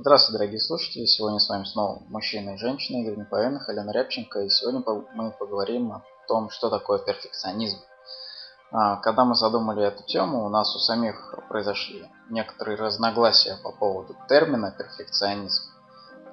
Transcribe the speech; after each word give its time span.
Здравствуйте, 0.00 0.38
дорогие 0.38 0.60
слушатели! 0.60 1.06
Сегодня 1.06 1.40
с 1.40 1.48
вами 1.48 1.64
снова 1.64 2.00
мужчина 2.06 2.50
и 2.50 2.56
женщина, 2.56 2.98
Игорь 2.98 3.18
Неповинных, 3.18 3.68
Алена 3.68 3.90
Рябченко. 3.90 4.42
И 4.42 4.48
сегодня 4.48 4.80
мы 5.12 5.32
поговорим 5.32 5.90
о 5.90 6.04
том, 6.28 6.50
что 6.50 6.70
такое 6.70 7.00
перфекционизм. 7.00 7.78
А, 8.70 8.98
когда 8.98 9.24
мы 9.24 9.34
задумали 9.34 9.84
эту 9.84 10.04
тему, 10.04 10.44
у 10.44 10.48
нас 10.50 10.76
у 10.76 10.78
самих 10.78 11.34
произошли 11.48 12.08
некоторые 12.30 12.78
разногласия 12.78 13.56
по 13.64 13.72
поводу 13.72 14.14
термина 14.28 14.70
перфекционизм. 14.70 15.64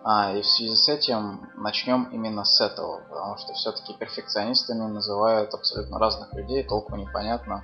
А, 0.04 0.32
и 0.34 0.44
в 0.44 0.46
связи 0.46 0.76
с 0.76 0.88
этим 0.88 1.50
начнем 1.56 2.04
именно 2.12 2.44
с 2.46 2.62
этого, 2.62 3.02
потому 3.10 3.38
что 3.38 3.54
все-таки 3.54 3.96
перфекционистами 3.96 4.86
называют 4.86 5.56
абсолютно 5.56 5.98
разных 5.98 6.32
людей, 6.36 6.62
толком 6.62 7.00
непонятно, 7.00 7.64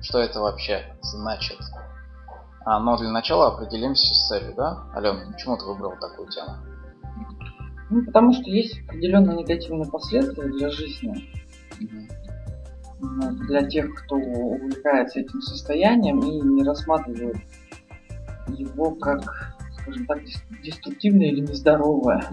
что 0.00 0.18
это 0.18 0.40
вообще 0.40 0.96
значит. 1.02 1.58
А, 2.66 2.80
но 2.80 2.96
для 2.96 3.10
начала 3.10 3.54
определимся 3.54 4.12
с 4.12 4.26
целью, 4.26 4.52
да? 4.56 4.82
Алена, 4.92 5.20
почему 5.32 5.56
ты 5.56 5.64
выбрал 5.66 5.92
такую 6.00 6.28
тему? 6.28 6.56
Ну, 7.90 8.04
потому 8.04 8.32
что 8.32 8.42
есть 8.50 8.80
определенные 8.80 9.36
негативные 9.36 9.88
последствия 9.88 10.48
для 10.48 10.68
жизни. 10.70 11.30
Угу. 11.80 13.46
Для 13.46 13.62
тех, 13.68 13.94
кто 13.94 14.16
увлекается 14.16 15.20
этим 15.20 15.40
состоянием 15.42 16.18
и 16.18 16.40
не 16.40 16.64
рассматривает 16.64 17.36
его 18.48 18.96
как, 18.96 19.54
скажем 19.80 20.04
так, 20.06 20.18
деструктивное 20.64 21.28
или 21.28 21.42
нездоровое. 21.42 22.24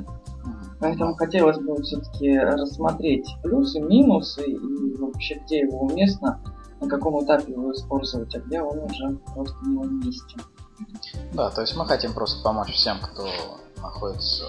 Поэтому 0.80 1.13
хотелось 1.13 1.60
бы 1.60 1.80
все-таки 1.84 2.40
рассмотреть 2.40 3.30
плюсы, 3.44 3.80
минусы 3.80 4.50
и 4.50 4.98
вообще 4.98 5.40
где 5.46 5.60
его 5.60 5.82
уместно 5.82 6.41
на 6.82 6.88
каком 6.88 7.23
этапе 7.23 7.54
его 7.54 7.72
использовать, 7.72 8.34
а 8.36 8.40
где 8.40 8.62
он 8.62 8.80
уже 8.80 9.18
просто 9.34 9.58
не 9.66 9.77
уместен. 9.77 10.41
Да, 11.34 11.49
то 11.49 11.62
есть 11.62 11.76
мы 11.76 11.86
хотим 11.86 12.13
просто 12.13 12.44
помочь 12.44 12.73
всем, 12.73 12.99
кто 12.99 13.27
находится 13.82 14.46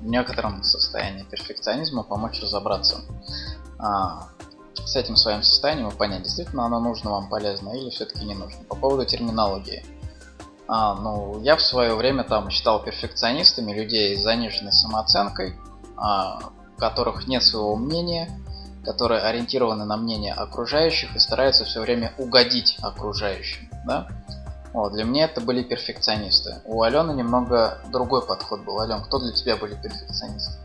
в 0.00 0.06
некотором 0.06 0.62
состоянии 0.62 1.24
перфекционизма, 1.24 2.02
помочь 2.02 2.40
разобраться 2.42 3.00
а, 3.78 4.28
с 4.84 4.96
этим 4.96 5.16
своим 5.16 5.42
состоянием 5.42 5.88
и 5.88 5.94
понять, 5.94 6.22
действительно 6.22 6.66
оно 6.66 6.80
нужно 6.80 7.10
вам, 7.10 7.28
полезно 7.28 7.70
или 7.70 7.90
все-таки 7.90 8.24
не 8.24 8.34
нужно. 8.34 8.62
По 8.64 8.76
поводу 8.76 9.04
терминологии. 9.04 9.84
А, 10.66 10.94
ну, 10.94 11.40
я 11.42 11.56
в 11.56 11.62
свое 11.62 11.94
время 11.94 12.24
там 12.24 12.50
считал 12.50 12.82
перфекционистами 12.82 13.72
людей 13.72 14.16
с 14.16 14.22
заниженной 14.22 14.72
самооценкой, 14.72 15.58
а, 15.96 16.38
у 16.76 16.80
которых 16.80 17.26
нет 17.26 17.42
своего 17.42 17.76
мнения, 17.76 18.30
которые 18.84 19.22
ориентированы 19.22 19.84
на 19.84 19.96
мнение 19.96 20.32
окружающих 20.32 21.14
и 21.16 21.18
стараются 21.18 21.64
все 21.64 21.80
время 21.80 22.12
угодить 22.18 22.76
окружающим. 22.82 23.68
Да? 23.86 24.06
Вот, 24.74 24.92
для 24.92 25.04
меня 25.04 25.26
это 25.26 25.40
были 25.40 25.62
перфекционисты. 25.62 26.56
У 26.64 26.82
Алены 26.82 27.12
немного 27.12 27.78
другой 27.92 28.26
подход 28.26 28.64
был. 28.64 28.80
Ален, 28.80 29.02
кто 29.02 29.20
для 29.20 29.32
тебя 29.32 29.56
были 29.56 29.74
перфекционисты? 29.74 30.58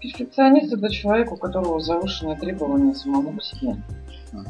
Перфекционист 0.00 0.74
это 0.74 0.90
человек, 0.90 1.32
у 1.32 1.36
которого 1.36 1.80
завышенные 1.80 2.36
требования 2.36 2.94
самому 2.94 3.38
к 3.38 3.42
себе. 3.42 3.76
Угу. 4.32 4.44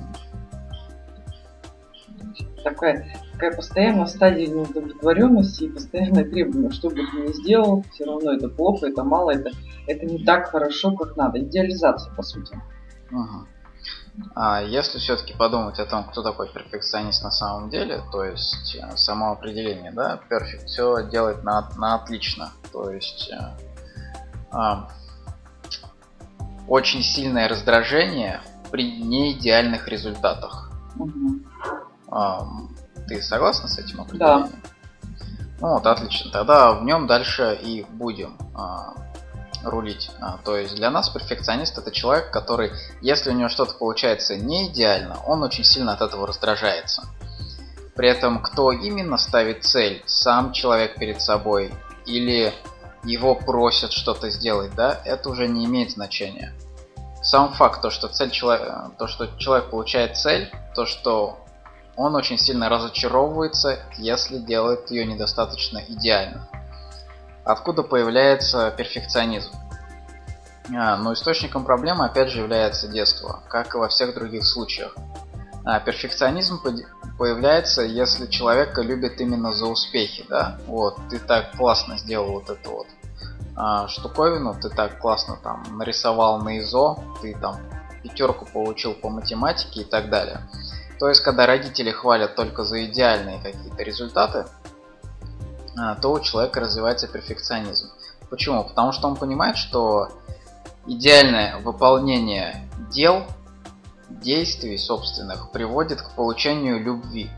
Такая, 2.65 3.07
такая 3.33 3.55
постоянная 3.55 4.07
стадия 4.07 4.49
неудовлетворенности 4.49 5.65
и 5.65 5.69
постоянное 5.69 6.25
требование, 6.25 6.71
что 6.71 6.91
бы 6.91 6.97
ты 6.97 7.21
ни 7.21 7.33
сделал, 7.33 7.85
все 7.93 8.05
равно 8.05 8.33
это 8.33 8.49
плохо, 8.49 8.89
это 8.89 9.05
мало, 9.05 9.31
это, 9.31 9.53
это 9.87 10.07
не 10.07 10.25
так 10.25 10.49
хорошо, 10.49 10.97
как 10.97 11.17
надо. 11.17 11.39
Идеализация, 11.39 12.13
по 12.15 12.23
сути. 12.23 12.55
Угу. 12.55 12.78
А 14.35 14.63
если 14.63 14.99
все-таки 14.99 15.33
подумать 15.35 15.79
о 15.79 15.87
том, 15.87 16.05
кто 16.05 16.23
такой 16.23 16.49
перфекционист 16.49 17.23
на 17.23 17.31
самом 17.31 17.71
деле, 17.71 18.03
то 18.11 18.25
есть 18.25 18.75
э, 18.75 18.97
само 18.97 19.33
определение, 19.33 19.93
да, 19.93 20.19
перфект 20.29 20.67
все 20.67 21.05
делает 21.09 21.45
на, 21.45 21.69
на 21.77 21.95
отлично, 21.95 22.51
то 22.73 22.91
есть 22.91 23.31
э, 23.31 23.57
а, 24.51 24.89
очень 26.67 27.03
сильное 27.03 27.49
раздражение 27.49 28.41
при 28.71 29.01
неидеальных 29.01 29.87
результатах. 29.89 30.73
Угу. 30.97 31.41
А, 32.11 32.47
ты 33.07 33.23
согласна 33.23 33.69
с 33.69 33.79
этим 33.79 34.01
определением? 34.01 34.51
Да. 34.51 34.69
Ну 35.61 35.69
вот, 35.75 35.87
отлично. 35.87 36.31
Тогда 36.31 36.73
в 36.73 36.85
нем 36.85 37.07
дальше 37.07 37.59
и 37.63 37.85
будем 37.85 38.37
а, 38.55 38.95
рулить. 39.65 40.11
А, 40.21 40.39
то 40.45 40.57
есть 40.57 40.75
для 40.75 40.91
нас 40.91 41.09
перфекционист 41.09 41.79
это 41.79 41.91
человек, 41.91 42.31
который, 42.31 42.73
если 43.01 43.31
у 43.31 43.35
него 43.35 43.49
что-то 43.49 43.75
получается 43.75 44.37
не 44.37 44.69
идеально, 44.69 45.17
он 45.27 45.43
очень 45.43 45.65
сильно 45.65 45.93
от 45.93 46.01
этого 46.01 46.27
раздражается. 46.27 47.03
При 47.95 48.09
этом 48.09 48.43
кто 48.43 48.73
именно 48.73 49.19
ставит 49.19 49.65
цель, 49.65 50.03
сам 50.07 50.53
человек 50.53 50.97
перед 50.97 51.21
собой 51.21 51.73
или 52.07 52.53
его 53.05 53.35
просят 53.35 53.93
что-то 53.93 54.31
сделать, 54.31 54.75
да, 54.75 55.01
это 55.05 55.31
уже 55.31 55.49
не 55.49 55.65
имеет 55.65 55.91
значения. 55.91 56.55
Сам 57.23 57.53
факт, 57.53 57.83
то, 57.83 57.91
что, 57.91 58.09
цель 58.09 58.31
человека, 58.31 58.93
то, 58.99 59.09
что 59.09 59.27
человек 59.39 59.71
получает 59.71 60.17
цель, 60.17 60.51
то, 60.75 60.87
что 60.87 61.45
он 61.97 62.15
очень 62.15 62.39
сильно 62.39 62.69
разочаровывается, 62.69 63.81
если 63.99 64.39
делает 64.39 64.91
ее 64.91 65.05
недостаточно 65.05 65.83
идеально. 65.89 66.49
Откуда 67.49 67.83
появляется 67.83 68.71
перфекционизм? 68.77 69.53
А, 70.77 70.99
но 70.99 71.15
источником 71.15 71.65
проблемы 71.65 72.05
опять 72.05 72.29
же 72.29 72.41
является 72.41 72.89
детство, 72.89 73.43
как 73.49 73.75
и 73.75 73.79
во 73.79 73.89
всех 73.89 74.15
других 74.15 74.45
случаях. 74.45 74.95
А, 75.65 75.81
перфекционизм 75.81 76.61
появляется, 77.17 77.81
если 77.81 78.27
человека 78.27 78.83
любят 78.83 79.19
именно 79.23 79.55
за 79.55 79.65
успехи, 79.65 80.27
да? 80.29 80.59
Вот, 80.67 80.99
ты 81.09 81.19
так 81.19 81.57
классно 81.57 81.97
сделал 81.97 82.33
вот 82.33 82.51
эту 82.51 82.71
вот 82.71 82.87
а, 83.57 83.89
штуковину, 83.89 84.55
ты 84.61 84.69
так 84.69 84.99
классно 84.99 85.39
там 85.43 85.63
нарисовал 85.79 86.43
на 86.43 86.59
ИЗО, 86.59 87.03
ты 87.23 87.35
там 87.35 87.63
пятерку 88.03 88.45
получил 88.45 88.93
по 88.93 89.09
математике 89.09 89.81
и 89.81 89.85
так 89.85 90.11
далее. 90.11 90.43
То 90.99 91.09
есть, 91.09 91.23
когда 91.23 91.47
родители 91.47 91.93
хвалят 91.93 92.35
только 92.35 92.65
за 92.65 92.85
идеальные 92.85 93.41
какие-то 93.41 93.83
результаты, 93.83 94.45
то 96.01 96.13
у 96.13 96.21
человека 96.21 96.61
развивается 96.61 97.09
перфекционизм. 97.09 97.91
Почему? 98.31 98.65
Потому 98.65 98.93
что 98.93 99.09
он 99.09 99.17
понимает, 99.17 99.57
что 99.57 100.09
идеальное 100.87 101.59
выполнение 101.59 102.69
дел, 102.91 103.25
действий 104.09 104.79
собственных 104.79 105.51
приводит 105.51 106.03
к 106.03 106.11
получению 106.11 106.83
любви. 106.83 107.31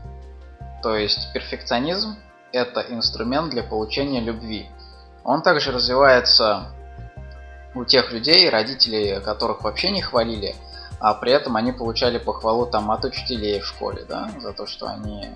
То 0.81 0.95
есть 0.95 1.31
перфекционизм– 1.33 2.15
это 2.51 2.81
инструмент 2.81 3.51
для 3.51 3.63
получения 3.63 4.21
любви. 4.21 4.67
Он 5.23 5.41
также 5.41 5.71
развивается 5.71 6.71
у 7.75 7.85
тех 7.85 8.11
людей, 8.11 8.49
родителей 8.49 9.21
которых 9.21 9.63
вообще 9.63 9.91
не 9.91 10.01
хвалили, 10.01 10.55
а 11.01 11.15
при 11.15 11.31
этом 11.31 11.55
они 11.55 11.71
получали 11.71 12.19
похвалу 12.19 12.67
там 12.67 12.91
от 12.91 13.03
учителей 13.05 13.59
в 13.59 13.65
школе, 13.65 14.05
да, 14.07 14.29
за 14.39 14.53
то, 14.53 14.67
что 14.67 14.87
они 14.87 15.35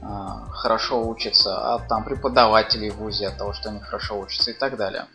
а, 0.00 0.46
хорошо 0.50 1.06
учатся, 1.06 1.74
от 1.74 1.86
там 1.86 2.02
преподавателей 2.02 2.90
в 2.90 2.96
ВУЗе 2.96 3.28
от 3.28 3.36
того, 3.36 3.52
что 3.52 3.68
они 3.68 3.80
хорошо 3.80 4.18
учатся 4.18 4.52
и 4.52 4.54
так 4.54 4.76
далее. 4.78 5.06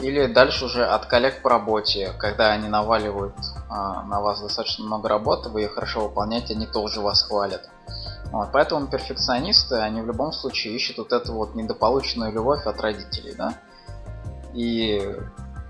Или 0.00 0.26
дальше 0.26 0.64
уже 0.64 0.84
от 0.84 1.06
коллег 1.06 1.40
по 1.42 1.50
работе, 1.50 2.12
когда 2.18 2.50
они 2.50 2.68
наваливают 2.68 3.36
а, 3.70 4.02
на 4.02 4.20
вас 4.20 4.40
достаточно 4.40 4.84
много 4.84 5.08
работы, 5.08 5.48
вы 5.50 5.60
ее 5.62 5.68
хорошо 5.68 6.00
выполняете, 6.08 6.54
они 6.54 6.66
тоже 6.66 7.00
вас 7.00 7.22
хвалят. 7.22 7.70
Вот, 8.32 8.48
поэтому 8.52 8.88
перфекционисты, 8.88 9.76
они 9.76 10.00
в 10.00 10.06
любом 10.06 10.32
случае 10.32 10.74
ищут 10.74 10.98
вот 10.98 11.12
эту 11.12 11.32
вот 11.34 11.54
недополученную 11.54 12.32
любовь 12.32 12.66
от 12.66 12.80
родителей, 12.80 13.34
да? 13.34 13.54
И 14.52 15.14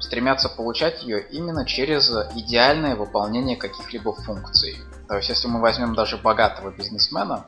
стремятся 0.02 0.48
получать 0.48 1.02
ее 1.02 1.22
именно 1.30 1.64
через 1.64 2.10
идеальное 2.34 2.96
выполнение 2.96 3.56
каких-либо 3.56 4.12
функций. 4.12 4.76
То 5.08 5.16
есть, 5.16 5.28
если 5.28 5.48
мы 5.48 5.60
возьмем 5.60 5.94
даже 5.94 6.16
богатого 6.16 6.70
бизнесмена, 6.70 7.46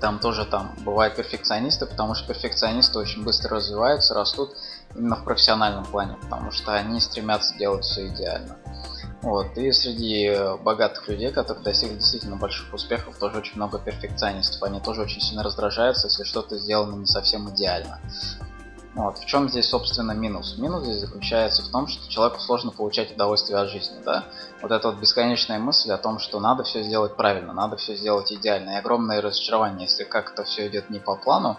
там 0.00 0.18
тоже 0.18 0.44
там 0.44 0.74
бывают 0.84 1.16
перфекционисты, 1.16 1.86
потому 1.86 2.14
что 2.14 2.28
перфекционисты 2.28 2.98
очень 2.98 3.24
быстро 3.24 3.56
развиваются, 3.56 4.14
растут 4.14 4.54
именно 4.94 5.16
в 5.16 5.24
профессиональном 5.24 5.84
плане, 5.84 6.16
потому 6.20 6.50
что 6.50 6.74
они 6.74 7.00
стремятся 7.00 7.56
делать 7.56 7.84
все 7.84 8.08
идеально. 8.08 8.56
Вот. 9.22 9.56
И 9.56 9.72
среди 9.72 10.36
богатых 10.62 11.08
людей, 11.08 11.32
которые 11.32 11.64
достигли 11.64 11.96
действительно 11.96 12.36
больших 12.36 12.72
успехов, 12.74 13.16
тоже 13.18 13.38
очень 13.38 13.56
много 13.56 13.78
перфекционистов. 13.78 14.62
Они 14.62 14.80
тоже 14.80 15.00
очень 15.00 15.20
сильно 15.20 15.42
раздражаются, 15.42 16.08
если 16.08 16.24
что-то 16.24 16.58
сделано 16.58 16.96
не 16.96 17.06
совсем 17.06 17.48
идеально. 17.50 17.98
Вот. 18.96 19.18
В 19.18 19.26
чем 19.26 19.50
здесь, 19.50 19.68
собственно, 19.68 20.12
минус? 20.12 20.56
Минус 20.56 20.84
здесь 20.84 21.00
заключается 21.00 21.62
в 21.62 21.68
том, 21.68 21.86
что 21.86 22.08
человеку 22.08 22.40
сложно 22.40 22.70
получать 22.70 23.12
удовольствие 23.12 23.58
от 23.58 23.68
жизни. 23.68 23.98
Да? 24.02 24.24
Вот 24.62 24.72
эта 24.72 24.88
вот 24.88 24.98
бесконечная 24.98 25.58
мысль 25.58 25.92
о 25.92 25.98
том, 25.98 26.18
что 26.18 26.40
надо 26.40 26.64
все 26.64 26.82
сделать 26.82 27.14
правильно, 27.14 27.52
надо 27.52 27.76
все 27.76 27.94
сделать 27.94 28.32
идеально. 28.32 28.70
И 28.70 28.76
огромное 28.76 29.20
разочарование, 29.20 29.86
если 29.86 30.04
как-то 30.04 30.44
все 30.44 30.66
идет 30.68 30.88
не 30.88 30.98
по 30.98 31.14
плану, 31.14 31.58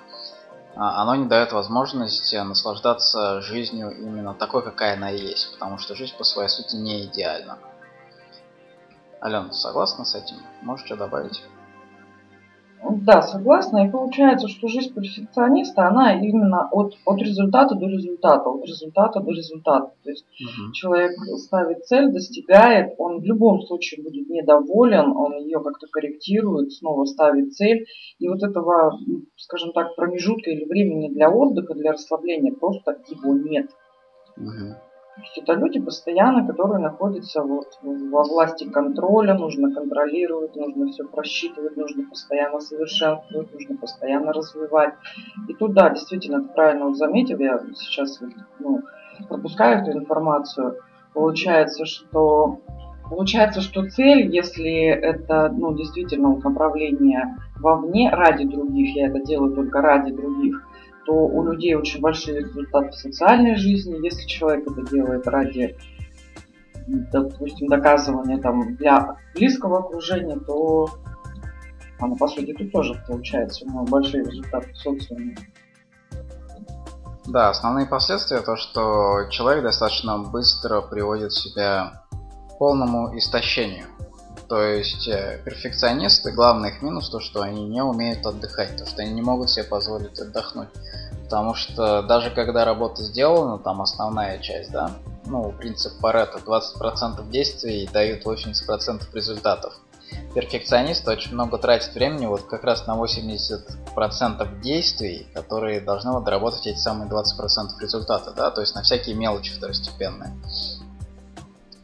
а, 0.75 1.04
оно 1.04 1.13
не 1.13 1.25
дает 1.25 1.51
возможности 1.51 2.38
наслаждаться 2.38 3.40
жизнью 3.42 3.95
именно 3.95 4.33
такой, 4.33 4.63
какая 4.63 4.95
она 4.95 5.10
есть. 5.10 5.54
Потому 5.54 5.78
что 5.78 5.94
жизнь 5.94 6.18
по 6.18 6.24
своей 6.24 6.50
сути 6.50 6.75
не 6.75 7.06
идеальна. 7.06 7.60
Алена, 9.22 9.51
согласна 9.51 10.06
с 10.06 10.16
этим? 10.16 10.38
Можешь 10.63 10.90
добавить? 10.90 11.44
Да, 12.83 13.21
согласна. 13.21 13.88
И 13.88 13.91
получается, 13.91 14.47
что 14.47 14.68
жизнь 14.68 14.94
перфекциониста, 14.94 15.88
она 15.88 16.13
именно 16.13 16.69
от, 16.71 16.94
от 17.06 17.19
результата 17.19 17.75
до 17.75 17.88
результата, 17.88 18.50
от 18.50 18.65
результата 18.65 19.19
до 19.19 19.31
результата. 19.31 19.91
То 20.03 20.09
есть 20.09 20.25
угу. 20.39 20.71
человек 20.74 21.12
ставит 21.38 21.85
цель, 21.85 22.12
достигает, 22.12 22.94
он 22.97 23.19
в 23.19 23.25
любом 23.25 23.62
случае 23.62 24.03
будет 24.03 24.29
недоволен, 24.29 25.15
он 25.15 25.38
ее 25.38 25.62
как-то 25.62 25.88
корректирует, 25.91 26.71
снова 26.71 27.06
ставит 27.06 27.53
цель. 27.53 27.85
И 28.19 28.27
вот 28.27 28.44
этого, 28.44 28.97
скажем 29.35 29.73
так, 29.73 29.95
промежутка 29.95 30.51
или 30.51 30.65
времени 30.65 31.09
для 31.09 31.30
отдыха, 31.30 31.73
для 31.73 31.94
расслабления 31.94 32.53
просто 32.53 32.97
его 33.09 33.33
нет. 33.33 33.69
Угу. 34.38 34.87
Есть 35.19 35.38
это 35.38 35.54
люди 35.54 35.80
постоянно, 35.80 36.46
которые 36.46 36.80
находятся 36.80 37.42
вот 37.42 37.68
во 37.81 38.24
власти 38.24 38.69
контроля, 38.69 39.34
нужно 39.34 39.74
контролировать, 39.74 40.56
нужно 40.56 40.88
все 40.88 41.06
просчитывать, 41.06 41.75
нужно 41.75 42.08
постоянно 42.08 42.60
совершенствовать, 42.60 43.52
нужно 43.54 43.78
постоянно 43.78 44.31
развивать. 44.31 44.94
И 45.48 45.54
тут, 45.54 45.74
да, 45.74 45.90
действительно, 45.90 46.44
правильно 46.44 46.86
вот 46.86 46.98
заметил, 46.98 47.40
я 47.40 47.60
сейчас 47.75 48.22
ну, 48.60 48.81
пропускаю 49.28 49.81
эту 49.81 49.98
информацию. 49.98 50.78
Получается, 51.14 51.86
что 51.86 52.60
Получается, 53.10 53.62
что 53.62 53.88
цель, 53.88 54.30
если 54.36 54.86
это 54.86 55.50
ну, 55.50 55.74
действительно 55.74 56.30
вот 56.30 56.44
направление 56.44 57.38
вовне 57.58 58.10
ради 58.10 58.46
других, 58.46 58.96
я 58.96 59.08
это 59.08 59.19
делаю 59.19 59.56
только 59.56 59.81
ради 59.81 60.12
других, 60.12 60.67
то 61.07 61.13
у 61.13 61.42
людей 61.45 61.74
очень 61.74 62.01
большие 62.01 62.39
результаты 62.42 62.89
в 62.89 62.95
социальной 62.95 63.56
жизни. 63.56 64.04
Если 64.04 64.27
человек 64.27 64.69
это 64.69 64.81
делает 64.92 65.25
ради, 65.25 65.77
допустим, 66.86 67.68
доказывания 67.68 68.38
там, 68.39 68.75
для 68.75 69.15
близкого 69.33 69.80
окружения, 69.80 70.38
то 70.38 70.89
оно, 72.00 72.15
по 72.18 72.27
сути, 72.27 72.54
тут 72.54 72.74
тоже 72.74 73.01
получается 73.07 73.63
у 73.65 73.69
него 73.69 73.86
большие 73.86 74.25
результаты 74.25 74.74
в 74.74 74.77
социуме. 74.77 75.38
Да, 77.25 77.50
основные 77.50 77.86
последствия 77.86 78.42
то, 78.42 78.57
что 78.57 79.30
человек 79.30 79.63
достаточно 79.63 80.18
быстро 80.18 80.81
приводит 80.81 81.31
себя 81.31 82.04
к 82.12 82.57
полному 82.57 83.18
истощению. 83.18 83.86
То 84.47 84.61
есть 84.63 85.07
э, 85.09 85.41
перфекционисты, 85.44 86.31
главный 86.31 86.69
их 86.69 86.81
минус 86.81 87.09
то, 87.09 87.19
что 87.19 87.41
они 87.41 87.65
не 87.65 87.81
умеют 87.81 88.25
отдыхать, 88.25 88.77
то, 88.77 88.85
что 88.85 89.01
они 89.01 89.11
не 89.11 89.21
могут 89.21 89.49
себе 89.49 89.65
позволить 89.65 90.19
отдохнуть. 90.19 90.69
Потому 91.23 91.53
что 91.55 92.01
даже 92.03 92.29
когда 92.29 92.63
работа 92.63 93.03
сделана, 93.03 93.57
там 93.57 93.81
основная 93.81 94.39
часть, 94.39 94.71
да, 94.71 94.91
ну, 95.25 95.51
принцип 95.51 95.99
Паретта, 95.99 96.39
20% 96.39 97.29
действий 97.29 97.89
дают 97.91 98.25
80% 98.25 99.03
результатов. 99.13 99.73
Перфекционист 100.33 101.05
очень 101.07 101.33
много 101.33 101.57
тратит 101.57 101.94
времени 101.94 102.27
вот 102.27 102.44
как 102.44 102.63
раз 102.63 102.88
на 102.88 102.95
80% 102.95 104.61
действий, 104.61 105.27
которые 105.33 105.81
должны 105.81 106.13
вот 106.13 106.23
доработать 106.23 106.65
эти 106.67 106.77
самые 106.77 107.09
20% 107.09 107.71
результата, 107.81 108.31
да, 108.31 108.51
то 108.51 108.61
есть 108.61 108.73
на 108.75 108.83
всякие 108.83 109.15
мелочи 109.15 109.51
второстепенные. 109.51 110.31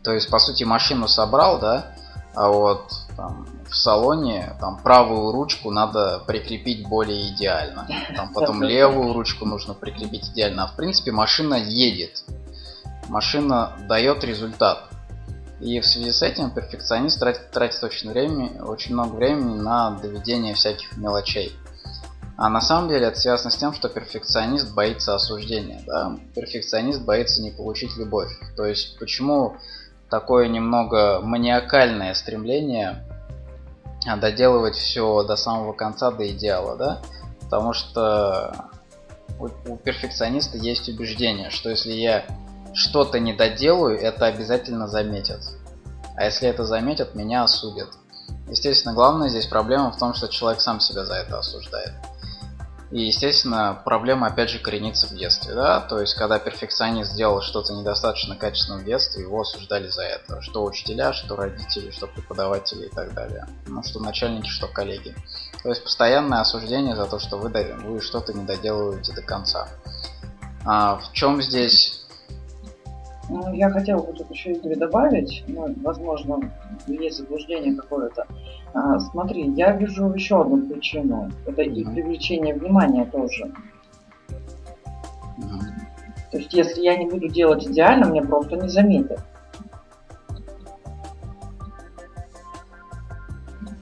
То 0.04 0.14
есть, 0.14 0.30
по 0.30 0.40
сути, 0.40 0.64
машину 0.64 1.10
собрал, 1.10 1.60
да, 1.60 1.96
а 2.36 2.50
вот 2.50 2.92
там, 3.16 3.48
в 3.70 3.76
салоне 3.76 4.56
там 4.60 4.82
правую 4.82 5.32
ручку 5.32 5.70
надо 5.72 6.24
прикрепить 6.26 6.88
более 6.88 7.30
идеально. 7.30 7.88
Там 8.16 8.34
потом 8.34 8.64
левую 8.64 9.14
ручку 9.14 9.46
нужно 9.46 9.74
прикрепить 9.74 10.30
идеально. 10.30 10.64
А 10.64 10.68
в 10.68 10.76
принципе 10.76 11.12
машина 11.12 11.56
едет. 11.56 12.24
Машина 13.08 13.74
дает 13.88 14.24
результат. 14.24 14.90
И 15.60 15.80
в 15.80 15.86
связи 15.86 16.12
с 16.12 16.22
этим 16.22 16.50
перфекционист 16.50 17.20
тратит, 17.20 17.52
тратит 17.52 17.84
очень, 17.84 18.10
времени, 18.10 18.60
очень 18.60 18.94
много 18.94 19.16
времени 19.16 19.56
на 19.56 19.92
доведение 19.92 20.56
всяких 20.56 20.98
мелочей. 20.98 21.56
А 22.36 22.50
на 22.50 22.62
самом 22.62 22.90
деле 22.90 23.08
это 23.08 23.20
связано 23.20 23.52
с 23.52 23.58
тем, 23.58 23.74
что 23.74 23.90
перфекционист 23.90 24.74
боится 24.74 25.14
осуждения. 25.14 25.84
Да? 25.86 26.18
Перфекционист 26.36 27.02
боится 27.04 27.42
не 27.42 27.52
получить 27.52 27.96
любовь. 27.96 28.32
То 28.58 28.66
есть 28.66 28.98
почему 28.98 29.56
такое 30.14 30.48
немного 30.48 31.22
маниакальное 31.24 32.14
стремление 32.14 33.04
доделывать 34.22 34.76
все 34.76 35.24
до 35.24 35.36
самого 35.36 35.74
конца, 35.74 36.12
до 36.12 36.30
идеала, 36.30 36.76
да? 36.76 37.00
Потому 37.42 37.74
что 37.74 38.70
у, 39.40 39.46
у 39.46 39.76
перфекциониста 39.78 40.60
есть 40.60 40.88
убеждение, 40.88 41.50
что 41.50 41.72
если 41.72 41.94
я 41.94 42.26
что-то 42.76 43.20
не 43.20 43.34
доделаю, 43.34 44.00
это 44.00 44.28
обязательно 44.28 44.88
заметят. 44.88 45.42
А 46.16 46.26
если 46.26 46.48
это 46.48 46.64
заметят, 46.64 47.16
меня 47.16 47.42
осудят. 47.42 47.90
Естественно, 48.48 48.94
главная 48.94 49.30
здесь 49.30 49.48
проблема 49.48 49.92
в 49.92 49.98
том, 49.98 50.14
что 50.14 50.28
человек 50.28 50.62
сам 50.62 50.80
себя 50.80 51.06
за 51.06 51.16
это 51.16 51.40
осуждает. 51.40 51.94
И, 52.94 53.08
естественно, 53.08 53.82
проблема 53.84 54.28
опять 54.28 54.52
же 54.52 54.60
коренится 54.60 55.08
в 55.08 55.16
детстве, 55.16 55.56
да, 55.56 55.80
то 55.80 56.00
есть 56.00 56.14
когда 56.14 56.38
перфекционист 56.38 57.14
сделал 57.14 57.42
что-то 57.42 57.74
недостаточно 57.74 58.36
качественно 58.36 58.78
в 58.78 58.86
детстве, 58.86 59.24
его 59.24 59.42
осуждали 59.42 59.88
за 59.88 60.04
это, 60.04 60.44
что 60.44 60.64
учителя, 60.64 61.12
что 61.12 61.36
родители, 61.36 61.90
что 61.90 62.06
преподаватели 62.06 62.86
и 62.86 62.90
так 62.90 63.16
далее, 63.16 63.48
ну 63.66 63.82
что 63.82 64.00
начальники, 64.00 64.48
что 64.48 64.68
коллеги. 64.68 65.16
То 65.64 65.70
есть 65.70 65.84
постоянное 65.84 66.42
осуждение 66.42 66.96
за 66.96 67.06
то, 67.06 67.18
что 67.18 67.38
вы, 67.38 67.50
вы 67.50 68.00
что-то 68.00 68.32
не 68.32 68.46
доделываете 68.46 69.12
до 69.14 69.24
конца. 69.24 69.70
А 70.64 70.98
в 70.98 71.14
чем 71.14 71.42
здесь 71.42 72.03
ну, 73.30 73.54
я 73.54 73.70
хотела 73.70 74.02
бы 74.04 74.14
тут 74.14 74.30
еще 74.32 74.52
Игорь 74.52 74.76
добавить, 74.76 75.44
ну, 75.48 75.74
возможно, 75.82 76.40
есть 76.88 77.18
заблуждение 77.18 77.76
какое-то. 77.76 78.26
А, 78.74 79.00
смотри, 79.00 79.50
я 79.52 79.72
вижу 79.74 80.12
еще 80.14 80.42
одну 80.42 80.68
причину. 80.68 81.32
Это 81.46 81.62
mm-hmm. 81.62 81.74
и 81.74 81.86
привлечение 81.86 82.54
внимания 82.54 83.06
тоже. 83.06 83.52
Mm-hmm. 85.38 85.74
То 86.32 86.38
есть, 86.38 86.54
если 86.54 86.82
я 86.82 86.98
не 86.98 87.06
буду 87.06 87.30
делать 87.30 87.66
идеально, 87.66 88.06
меня 88.06 88.24
просто 88.24 88.58
не 88.58 88.68
заметят. 88.68 89.20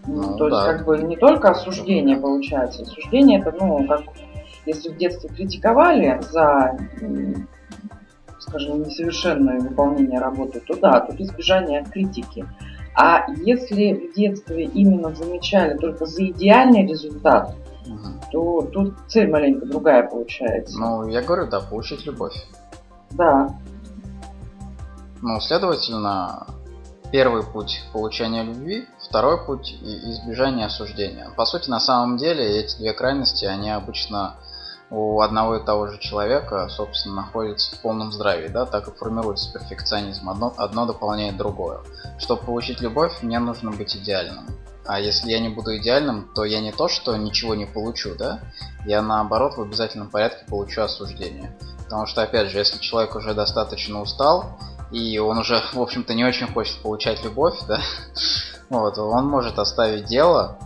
Ну, 0.06 0.38
то 0.38 0.50
да. 0.50 0.56
есть, 0.56 0.78
как 0.78 0.86
бы 0.86 0.98
не 1.00 1.16
только 1.16 1.50
осуждение 1.50 2.18
получается. 2.18 2.84
Осуждение 2.84 3.40
это, 3.40 3.56
ну, 3.58 3.88
как 3.88 4.02
если 4.66 4.90
в 4.90 4.98
детстве 4.98 5.30
критиковали 5.30 6.20
за 6.30 6.78
скажем, 8.52 8.84
несовершенное 8.84 9.60
выполнение 9.60 10.20
работы, 10.20 10.60
то 10.60 10.76
да, 10.76 11.00
тут 11.00 11.20
избежание 11.22 11.86
критики. 11.86 12.46
А 12.94 13.26
если 13.38 13.94
в 13.94 14.16
детстве 14.16 14.66
именно 14.66 15.16
замечали 15.16 15.78
только 15.78 16.06
за 16.06 16.26
идеальный 16.26 16.86
результат, 16.86 17.56
угу. 17.86 18.10
то 18.32 18.62
тут 18.74 18.96
цель 19.08 19.30
маленько 19.30 19.66
другая 19.66 20.08
получается. 20.08 20.78
Ну, 20.78 21.08
я 21.08 21.22
говорю, 21.22 21.48
да, 21.48 21.62
получить 21.62 22.06
любовь. 22.06 22.36
Да. 23.12 23.56
Ну, 25.22 25.40
следовательно, 25.40 26.48
первый 27.14 27.44
путь 27.44 27.84
получения 27.94 28.44
любви, 28.44 28.86
второй 29.08 29.46
путь 29.46 29.78
избежания 29.82 30.66
осуждения. 30.66 31.30
По 31.38 31.46
сути, 31.46 31.70
на 31.70 31.80
самом 31.80 32.18
деле, 32.18 32.44
эти 32.60 32.78
две 32.78 32.92
крайности, 32.92 33.46
они 33.46 33.70
обычно 33.72 34.36
у 34.92 35.22
одного 35.22 35.56
и 35.56 35.64
того 35.64 35.88
же 35.88 35.98
человека, 36.00 36.68
собственно, 36.70 37.16
находится 37.16 37.74
в 37.74 37.80
полном 37.80 38.12
здравии, 38.12 38.50
да, 38.50 38.66
так 38.66 38.90
и 38.90 38.92
формируется 38.92 39.52
перфекционизм. 39.54 40.30
Одно, 40.30 40.54
одно 40.58 40.86
дополняет 40.86 41.38
другое. 41.38 41.80
Чтобы 42.20 42.44
получить 42.44 42.82
любовь, 42.82 43.14
мне 43.22 43.40
нужно 43.40 43.72
быть 43.72 43.96
идеальным. 43.96 44.46
А 44.86 45.00
если 45.00 45.32
я 45.32 45.40
не 45.40 45.48
буду 45.48 45.78
идеальным, 45.78 46.30
то 46.36 46.44
я 46.44 46.60
не 46.60 46.74
то, 46.74 46.90
что 46.90 47.16
ничего 47.16 47.56
не 47.56 47.66
получу, 47.66 48.16
да, 48.16 48.42
я 48.86 49.02
наоборот 49.02 49.56
в 49.56 49.62
обязательном 49.62 50.10
порядке 50.10 50.44
получу 50.46 50.82
осуждение. 50.82 51.56
Потому 51.86 52.06
что, 52.06 52.24
опять 52.24 52.50
же, 52.50 52.58
если 52.58 52.78
человек 52.80 53.16
уже 53.16 53.34
достаточно 53.34 54.02
устал, 54.02 54.60
и 54.92 55.18
он 55.20 55.38
уже, 55.38 55.62
в 55.72 55.80
общем-то, 55.80 56.14
не 56.14 56.26
очень 56.26 56.52
хочет 56.52 56.82
получать 56.82 57.24
любовь, 57.24 57.58
да, 57.66 57.80
вот, 58.70 58.98
он 58.98 59.28
может 59.28 59.58
оставить 59.58 60.06
дело, 60.06 60.58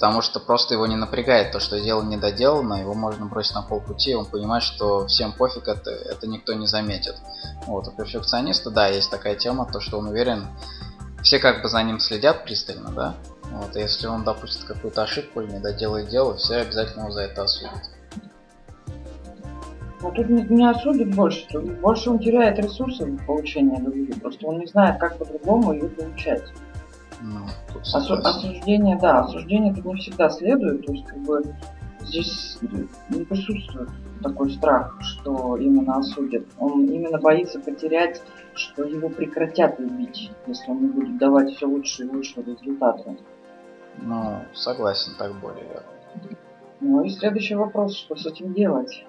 потому 0.00 0.22
что 0.22 0.40
просто 0.40 0.72
его 0.72 0.86
не 0.86 0.96
напрягает 0.96 1.52
то, 1.52 1.60
что 1.60 1.78
дело 1.78 2.02
не 2.02 2.16
доделано, 2.16 2.80
его 2.80 2.94
можно 2.94 3.26
бросить 3.26 3.54
на 3.54 3.60
полпути, 3.60 4.14
он 4.14 4.24
понимает, 4.24 4.62
что 4.62 5.06
всем 5.06 5.30
пофиг, 5.30 5.68
это, 5.68 5.90
это 5.90 6.26
никто 6.26 6.54
не 6.54 6.66
заметит. 6.66 7.16
Вот, 7.66 7.86
у 7.86 7.90
перфекциониста, 7.90 8.70
да, 8.70 8.88
есть 8.88 9.10
такая 9.10 9.34
тема, 9.34 9.68
то, 9.70 9.78
что 9.78 9.98
он 9.98 10.08
уверен, 10.08 10.46
все 11.22 11.38
как 11.38 11.60
бы 11.60 11.68
за 11.68 11.82
ним 11.82 12.00
следят 12.00 12.44
пристально, 12.44 12.90
да, 12.92 13.14
вот, 13.52 13.76
если 13.76 14.06
он 14.06 14.24
допустит 14.24 14.64
какую-то 14.64 15.02
ошибку 15.02 15.42
или 15.42 15.52
не 15.52 15.60
доделает 15.60 16.08
дело, 16.08 16.34
все 16.38 16.56
обязательно 16.56 17.02
его 17.02 17.12
за 17.12 17.20
это 17.20 17.42
осудят. 17.42 17.90
Но 20.00 20.10
тут 20.12 20.30
не, 20.30 20.42
не 20.44 20.64
осудят 20.64 21.14
больше, 21.14 21.46
больше 21.58 22.08
он 22.08 22.20
теряет 22.20 22.58
ресурсы 22.58 23.04
в 23.04 23.26
получении 23.26 23.78
любви, 23.78 24.14
просто 24.14 24.46
он 24.46 24.60
не 24.60 24.66
знает, 24.66 24.98
как 24.98 25.18
по-другому 25.18 25.74
ее 25.74 25.90
получать. 25.90 26.44
Ну, 27.22 27.40
Осу- 27.94 28.14
осуждение, 28.14 28.98
да, 28.98 29.20
осуждение 29.20 29.74
тут 29.74 29.84
не 29.84 29.96
всегда 29.96 30.30
следует, 30.30 30.86
то 30.86 30.92
есть 30.92 31.06
как 31.06 31.18
бы 31.18 31.42
здесь 32.00 32.58
не 33.10 33.24
присутствует 33.24 33.90
такой 34.22 34.50
страх, 34.50 34.96
что 35.00 35.56
именно 35.56 35.96
осудят. 35.96 36.46
Он 36.58 36.86
именно 36.86 37.18
боится 37.18 37.60
потерять, 37.60 38.22
что 38.54 38.84
его 38.84 39.08
прекратят 39.08 39.78
любить, 39.78 40.30
если 40.46 40.70
он 40.70 40.82
не 40.82 40.88
будет 40.88 41.18
давать 41.18 41.54
все 41.54 41.66
лучше 41.66 42.04
и 42.04 42.08
лучше 42.08 42.42
результаты. 42.42 43.16
Ну, 43.98 44.42
согласен, 44.54 45.12
так 45.18 45.38
более. 45.40 45.82
Ну 46.80 47.04
и 47.04 47.10
следующий 47.10 47.54
вопрос, 47.54 47.96
что 47.96 48.16
с 48.16 48.26
этим 48.26 48.54
делать? 48.54 49.04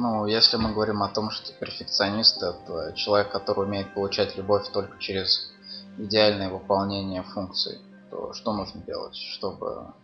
Ну, 0.00 0.26
если 0.26 0.58
мы 0.58 0.72
говорим 0.72 1.02
о 1.02 1.08
том, 1.08 1.28
что 1.30 1.52
перфекционист 1.58 2.40
это 2.40 2.92
человек, 2.94 3.32
который 3.32 3.66
умеет 3.66 3.94
получать 3.94 4.36
любовь 4.36 4.68
только 4.72 4.96
через 5.00 5.50
идеальное 5.98 6.50
выполнение 6.50 7.24
функций, 7.24 7.80
то 8.08 8.32
что 8.32 8.52
нужно 8.52 8.80
делать, 8.82 9.16
чтобы 9.16 9.94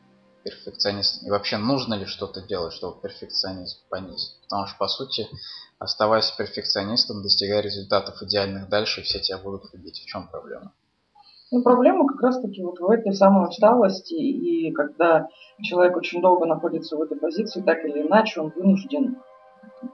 перфекционист... 0.42 1.22
И 1.22 1.30
вообще 1.30 1.58
нужно 1.58 1.94
ли 1.94 2.06
что-то 2.06 2.42
делать, 2.42 2.72
чтобы 2.72 3.00
перфекционизм 3.02 3.78
понизить? 3.88 4.36
Потому 4.42 4.66
что, 4.66 4.78
по 4.78 4.88
сути, 4.88 5.28
оставаясь 5.78 6.28
перфекционистом, 6.32 7.22
достигая 7.22 7.60
результатов 7.60 8.20
идеальных 8.20 8.68
дальше, 8.68 9.02
все 9.02 9.20
тебя 9.20 9.38
будут 9.38 9.72
любить. 9.72 10.00
В 10.00 10.06
чем 10.06 10.26
проблема? 10.26 10.72
Ну, 11.52 11.62
проблема 11.62 12.08
как 12.08 12.20
раз-таки 12.20 12.64
вот 12.64 12.80
в 12.80 12.90
этой 12.90 13.14
самой 13.14 13.48
усталости, 13.48 14.14
и 14.14 14.72
когда 14.72 15.28
человек 15.62 15.96
очень 15.96 16.20
долго 16.20 16.46
находится 16.46 16.96
в 16.96 17.02
этой 17.02 17.16
позиции, 17.16 17.62
так 17.62 17.84
или 17.84 18.02
иначе 18.02 18.40
он 18.40 18.52
вынужден 18.56 19.22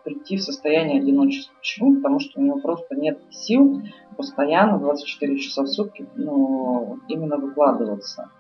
прийти 0.05 0.37
в 0.37 0.43
состояние 0.43 1.01
одиночества. 1.01 1.55
Почему? 1.59 1.97
Потому 1.97 2.21
что 2.21 2.41
у 2.41 2.43
него 2.43 2.59
просто 2.61 2.95
нет 2.95 3.21
сил 3.31 3.83
постоянно 4.17 4.79
24 4.79 5.39
часа 5.39 5.63
в 5.63 5.69
сутки 5.69 6.07
ну, 6.15 6.99
именно 7.09 7.37
выкладываться. 7.37 8.31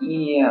И 0.00 0.42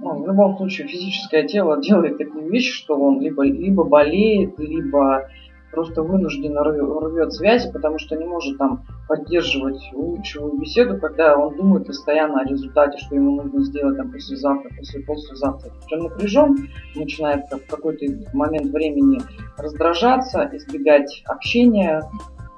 ну, 0.00 0.22
в 0.22 0.26
любом 0.26 0.56
случае 0.56 0.88
физическое 0.88 1.46
тело 1.46 1.80
делает 1.80 2.18
такие 2.18 2.48
вещи, 2.48 2.72
что 2.72 2.96
он 2.96 3.20
либо, 3.20 3.44
либо 3.44 3.84
болеет, 3.84 4.58
либо 4.58 5.28
просто 5.72 6.02
вынужденно 6.02 6.62
рвет 6.62 7.32
связи, 7.32 7.72
потому 7.72 7.98
что 7.98 8.16
не 8.16 8.24
может 8.24 8.58
там 8.58 8.84
поддерживать 9.08 9.80
улыбчивую 9.92 10.58
беседу, 10.58 10.98
когда 10.98 11.36
он 11.36 11.56
думает 11.56 11.86
постоянно 11.86 12.40
о 12.40 12.44
результате, 12.44 12.98
что 12.98 13.14
ему 13.14 13.42
нужно 13.42 13.64
сделать 13.64 13.96
там 13.96 14.10
послезавтра, 14.10 14.70
после 14.76 15.00
послезавтра. 15.00 15.72
Он 15.92 15.98
напряжен, 16.00 16.68
начинает 16.94 17.44
в 17.50 17.70
какой-то 17.70 18.06
момент 18.32 18.72
времени 18.72 19.20
раздражаться, 19.56 20.48
избегать 20.52 21.22
общения, 21.26 22.02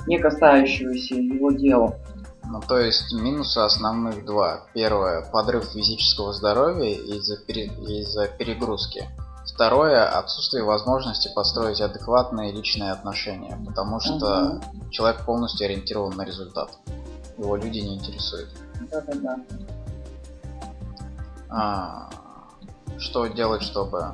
не 0.07 0.19
касающегося 0.19 1.17
его 1.17 1.51
дела. 1.53 1.95
Ну, 2.51 2.63
то 2.67 2.79
есть 2.79 3.13
минусы 3.13 3.59
основных 3.59 4.25
два. 4.25 4.63
Первое– 4.73 5.23
подрыв 5.33 5.65
физического 5.67 6.33
здоровья 6.33 6.95
из-за 6.95 7.37
пере... 7.45 7.67
из 7.67 8.17
перегрузки. 8.39 9.07
Второе– 9.59 10.07
отсутствие 10.17 10.63
возможности 10.63 11.29
построить 11.35 11.81
адекватные 11.81 12.53
личные 12.53 12.93
отношения, 12.93 13.59
потому 13.67 13.99
что 13.99 14.61
угу. 14.61 14.91
человек 14.93 15.25
полностью 15.25 15.65
ориентирован 15.65 16.17
на 16.17 16.25
результат. 16.25 16.71
Его 17.37 17.57
люди 17.57 17.81
не 17.81 17.97
интересуют. 17.97 18.51
Да-да-да. 18.89 19.37
А, 21.51 22.09
что 22.99 23.27
делать, 23.27 23.65
чтобы 23.65 24.13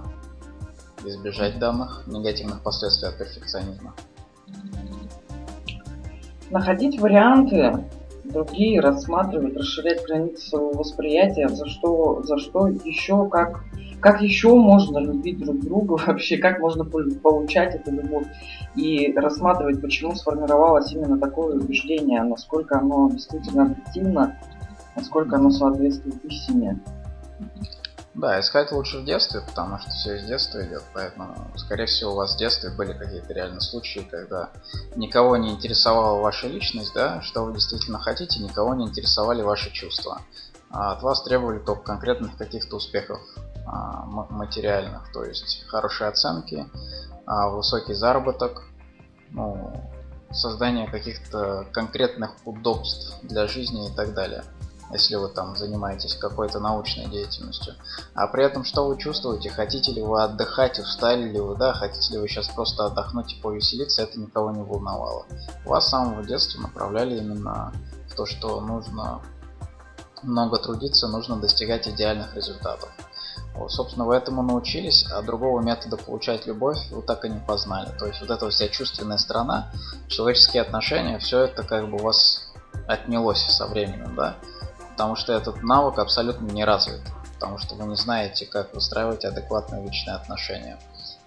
избежать 1.05 1.59
данных 1.59 2.05
негативных 2.07 2.63
последствий 2.63 3.09
от 3.09 3.19
перфекционизма? 3.19 3.95
Находить 6.49 6.99
варианты, 6.99 7.85
другие 8.25 8.81
рассматривать, 8.81 9.57
расширять 9.57 10.05
границы 10.05 10.49
своего 10.49 10.73
восприятия, 10.73 11.49
за 11.49 11.67
что, 11.67 12.23
за 12.23 12.39
что 12.39 12.69
еще 12.69 13.29
как 13.29 13.65
как 14.01 14.21
еще 14.21 14.55
можно 14.55 14.99
любить 14.99 15.39
друг 15.39 15.61
друга 15.61 15.93
вообще, 16.07 16.37
как 16.37 16.61
можно 16.61 16.85
получать 16.85 17.75
эту 17.75 17.91
любовь 17.91 18.27
и 18.77 19.15
рассматривать, 19.17 19.81
почему 19.81 20.15
сформировалось 20.15 20.93
именно 20.93 21.19
такое 21.19 21.57
убеждение, 21.57 22.23
насколько 22.23 22.79
оно 22.79 23.09
действительно 23.09 23.63
объективно, 23.63 24.39
насколько 24.95 25.37
оно 25.37 25.49
соответствует 25.49 26.23
истине. 26.23 26.81
Да, 28.15 28.39
искать 28.39 28.71
лучше 28.71 28.99
в 28.99 29.05
детстве, 29.05 29.41
потому 29.41 29.79
что 29.79 29.91
все 29.91 30.17
из 30.17 30.25
детства 30.25 30.65
идет, 30.65 30.85
поэтому, 30.93 31.51
скорее 31.57 31.87
всего, 31.87 32.13
у 32.13 32.15
вас 32.15 32.35
в 32.35 32.39
детстве 32.39 32.71
были 32.71 32.93
какие-то 32.93 33.33
реальные 33.33 33.61
случаи, 33.61 34.07
когда 34.09 34.51
никого 34.95 35.37
не 35.37 35.51
интересовала 35.51 36.21
ваша 36.21 36.47
личность, 36.47 36.95
да, 36.95 37.21
что 37.23 37.45
вы 37.45 37.53
действительно 37.55 37.99
хотите, 37.99 38.41
никого 38.41 38.75
не 38.75 38.87
интересовали 38.87 39.43
ваши 39.43 39.73
чувства. 39.73 40.21
А 40.71 40.93
от 40.93 41.03
вас 41.03 41.25
требовали 41.25 41.59
только 41.59 41.83
конкретных 41.83 42.37
каких-то 42.37 42.77
успехов 42.77 43.21
а, 43.67 44.05
материальных, 44.07 45.13
то 45.13 45.25
есть 45.25 45.65
хорошие 45.67 46.09
оценки, 46.09 46.67
а, 47.27 47.49
высокий 47.49 47.95
заработок, 47.95 48.63
ну, 49.31 49.73
создание 50.31 50.87
каких-то 50.89 51.67
конкретных 51.73 52.31
удобств 52.45 53.19
для 53.23 53.49
жизни 53.49 53.89
и 53.89 53.95
так 53.95 54.15
далее 54.15 54.45
если 54.95 55.17
вы 55.17 55.29
там 55.29 55.57
занимаетесь 55.57 56.15
какой-то 56.15 56.61
научной 56.61 57.07
деятельностью. 57.07 57.75
А 58.15 58.29
при 58.29 58.45
этом 58.45 58.63
что 58.65 58.87
вы 58.87 58.97
чувствуете? 58.97 59.51
Хотите 59.51 59.91
ли 59.91 60.01
вы 60.01 60.23
отдыхать, 60.23 60.79
устали 60.79 61.29
ли 61.29 61.41
вы, 61.41 61.57
да? 61.57 61.75
Хотите 61.75 62.15
ли 62.15 62.21
вы 62.21 62.29
сейчас 62.29 62.49
просто 62.49 62.87
отдохнуть 62.87 63.33
и 63.33 63.41
повеселиться? 63.41 64.03
Это 64.03 64.21
никого 64.21 64.53
не 64.53 64.63
волновало. 64.63 65.27
Вас 65.65 65.87
с 65.87 65.91
самого 65.91 66.23
детства 66.23 66.61
направляли 66.61 67.19
именно 67.19 67.73
в 68.09 68.15
то, 68.15 68.25
что 68.25 68.61
нужно 68.61 69.21
много 70.23 70.59
трудиться, 70.59 71.09
нужно 71.09 71.37
достигать 71.37 71.89
идеальных 71.89 72.35
результатов. 72.37 72.89
Вот, 73.57 73.73
собственно, 73.73 74.07
вы 74.07 74.15
этому 74.15 74.43
научились, 74.43 75.07
а 75.11 75.23
другого 75.23 75.61
метода 75.61 75.97
получать 75.97 76.47
любовь 76.47 76.79
вы 76.93 77.03
так 77.03 77.25
и 77.25 77.29
не 77.29 77.41
познали. 77.41 77.91
То 77.99 78.07
есть 78.07 78.21
вот 78.21 78.31
эта 78.31 78.49
вся 78.49 78.69
чувственная 78.69 79.19
сторона, 79.19 79.73
человеческие 80.07 80.63
отношения, 80.63 81.19
все 81.19 81.41
это 81.41 81.65
как 81.65 81.91
бы 81.91 81.97
у 81.97 82.03
вас 82.03 82.47
отнялось 82.87 83.43
со 83.43 83.67
временем, 83.67 84.15
да? 84.15 84.37
Потому 84.95 85.17
что 85.17 85.33
этот 85.33 85.63
навык 85.63 85.99
абсолютно 85.99 86.47
не 86.47 86.65
развит. 86.65 87.03
Потому 87.35 87.59
что 87.59 87.75
вы 87.75 87.85
не 87.87 87.97
знаете, 87.97 88.47
как 88.47 88.73
выстраивать 88.75 89.25
адекватные 89.25 89.83
личные 89.83 90.15
отношения. 90.15 90.79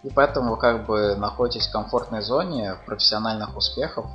И 0.04 0.10
поэтому 0.10 0.52
вы 0.52 0.58
как 0.58 0.86
бы 0.86 1.16
находитесь 1.16 1.68
в 1.68 1.72
комфортной 1.72 2.22
зоне 2.22 2.78
профессиональных 2.86 3.58
успехов 3.58 4.06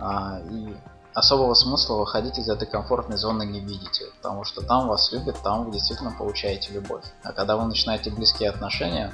а, 0.00 0.40
и 0.50 0.74
особого 1.12 1.54
смысла 1.54 1.96
выходить 1.96 2.38
из 2.38 2.48
этой 2.48 2.66
комфортной 2.66 3.18
зоны 3.18 3.44
не 3.44 3.60
видите, 3.60 4.06
потому 4.16 4.44
что 4.44 4.62
там 4.62 4.88
вас 4.88 5.12
любят, 5.12 5.36
там 5.42 5.64
вы 5.64 5.72
действительно 5.72 6.12
получаете 6.12 6.72
любовь. 6.72 7.04
А 7.22 7.32
когда 7.32 7.56
вы 7.56 7.66
начинаете 7.66 8.10
близкие 8.10 8.48
отношения, 8.48 9.12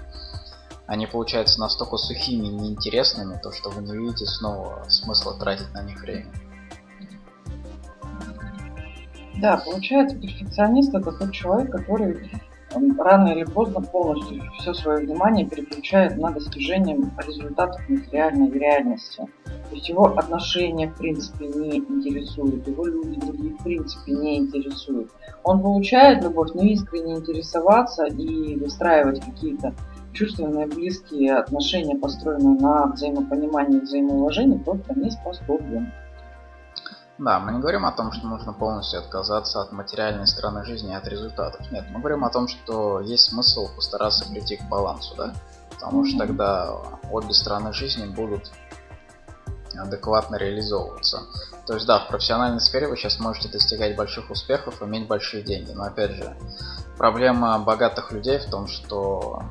они 0.87 1.06
получаются 1.06 1.58
настолько 1.58 1.96
сухими 1.96 2.46
и 2.46 2.50
неинтересными, 2.50 3.40
то 3.42 3.50
что 3.50 3.70
вы 3.70 3.82
не 3.82 3.96
видите 3.96 4.26
снова 4.26 4.85
смысла 4.88 5.37
тратить 5.38 5.73
на 5.73 5.82
них 5.82 6.00
время. 6.00 6.32
Да, 9.40 9.59
получается, 9.64 10.16
перфекционист 10.16 10.95
это 10.95 11.12
тот 11.12 11.33
человек, 11.33 11.71
который 11.71 12.31
рано 12.99 13.28
или 13.28 13.45
поздно 13.45 13.81
полностью 13.81 14.43
все 14.59 14.75
свое 14.75 15.07
внимание 15.07 15.47
переключает 15.47 16.16
на 16.16 16.31
достижение 16.31 16.99
результатов 17.26 17.81
материальной 17.88 18.50
реальности. 18.50 19.23
То 19.45 19.75
есть 19.75 19.88
его 19.88 20.07
отношения, 20.07 20.88
в 20.88 20.97
принципе, 20.97 21.47
не 21.47 21.78
интересуют, 21.78 22.66
его 22.66 22.85
люди 22.87 23.21
другие, 23.21 23.55
в 23.55 23.62
принципе, 23.62 24.12
не 24.12 24.38
интересуют. 24.38 25.11
Он 25.45 25.61
получает 25.61 26.23
любовь, 26.23 26.50
но 26.55 26.62
искренне 26.62 27.16
интересоваться 27.16 28.05
и 28.07 28.57
выстраивать 28.57 29.25
какие-то 29.25 29.75
чувственные, 30.12 30.66
близкие 30.66 31.35
отношения, 31.35 31.97
построенные 31.97 32.59
на 32.59 32.87
взаимопонимании 32.87 33.78
и 33.78 33.83
взаимоуважении, 33.83 34.59
просто 34.59 34.99
не 34.99 35.11
способен. 35.11 35.93
Да, 37.18 37.40
мы 37.40 37.52
не 37.52 37.61
говорим 37.61 37.87
о 37.87 37.92
том, 37.92 38.12
что 38.12 38.26
нужно 38.26 38.52
полностью 38.52 39.00
отказаться 39.00 39.62
от 39.62 39.73
материальной 39.73 40.26
стороны 40.26 40.64
жизни 40.64 40.92
и 40.92 40.96
от 40.96 41.08
результатов. 41.08 41.70
Нет, 41.70 41.87
мы 41.90 42.00
говорим 42.00 42.25
о 42.25 42.30
том, 42.30 42.46
что 42.46 43.00
есть 43.00 43.30
смысл 43.30 43.75
постараться 43.75 44.28
прийти 44.28 44.58
к 44.58 44.68
балансу, 44.68 45.14
да? 45.16 45.32
Потому 45.70 46.04
что 46.04 46.18
тогда 46.18 46.73
обе 47.11 47.32
стороны 47.32 47.73
жизни 47.73 48.06
будут 48.06 48.50
адекватно 49.75 50.37
реализовываться. 50.37 51.23
То 51.66 51.75
есть 51.75 51.87
да, 51.87 52.00
в 52.00 52.08
профессиональной 52.08 52.61
сфере 52.61 52.87
вы 52.87 52.96
сейчас 52.96 53.18
можете 53.18 53.49
достигать 53.49 53.96
больших 53.96 54.30
успехов, 54.30 54.82
иметь 54.82 55.08
большие 55.08 55.42
деньги. 55.42 55.73
Но 55.73 55.85
опять 55.85 56.12
же, 56.12 56.37
проблема 56.99 57.58
богатых 57.58 58.12
людей 58.12 58.38
в 58.38 58.50
том, 58.50 58.66
что 58.66 59.42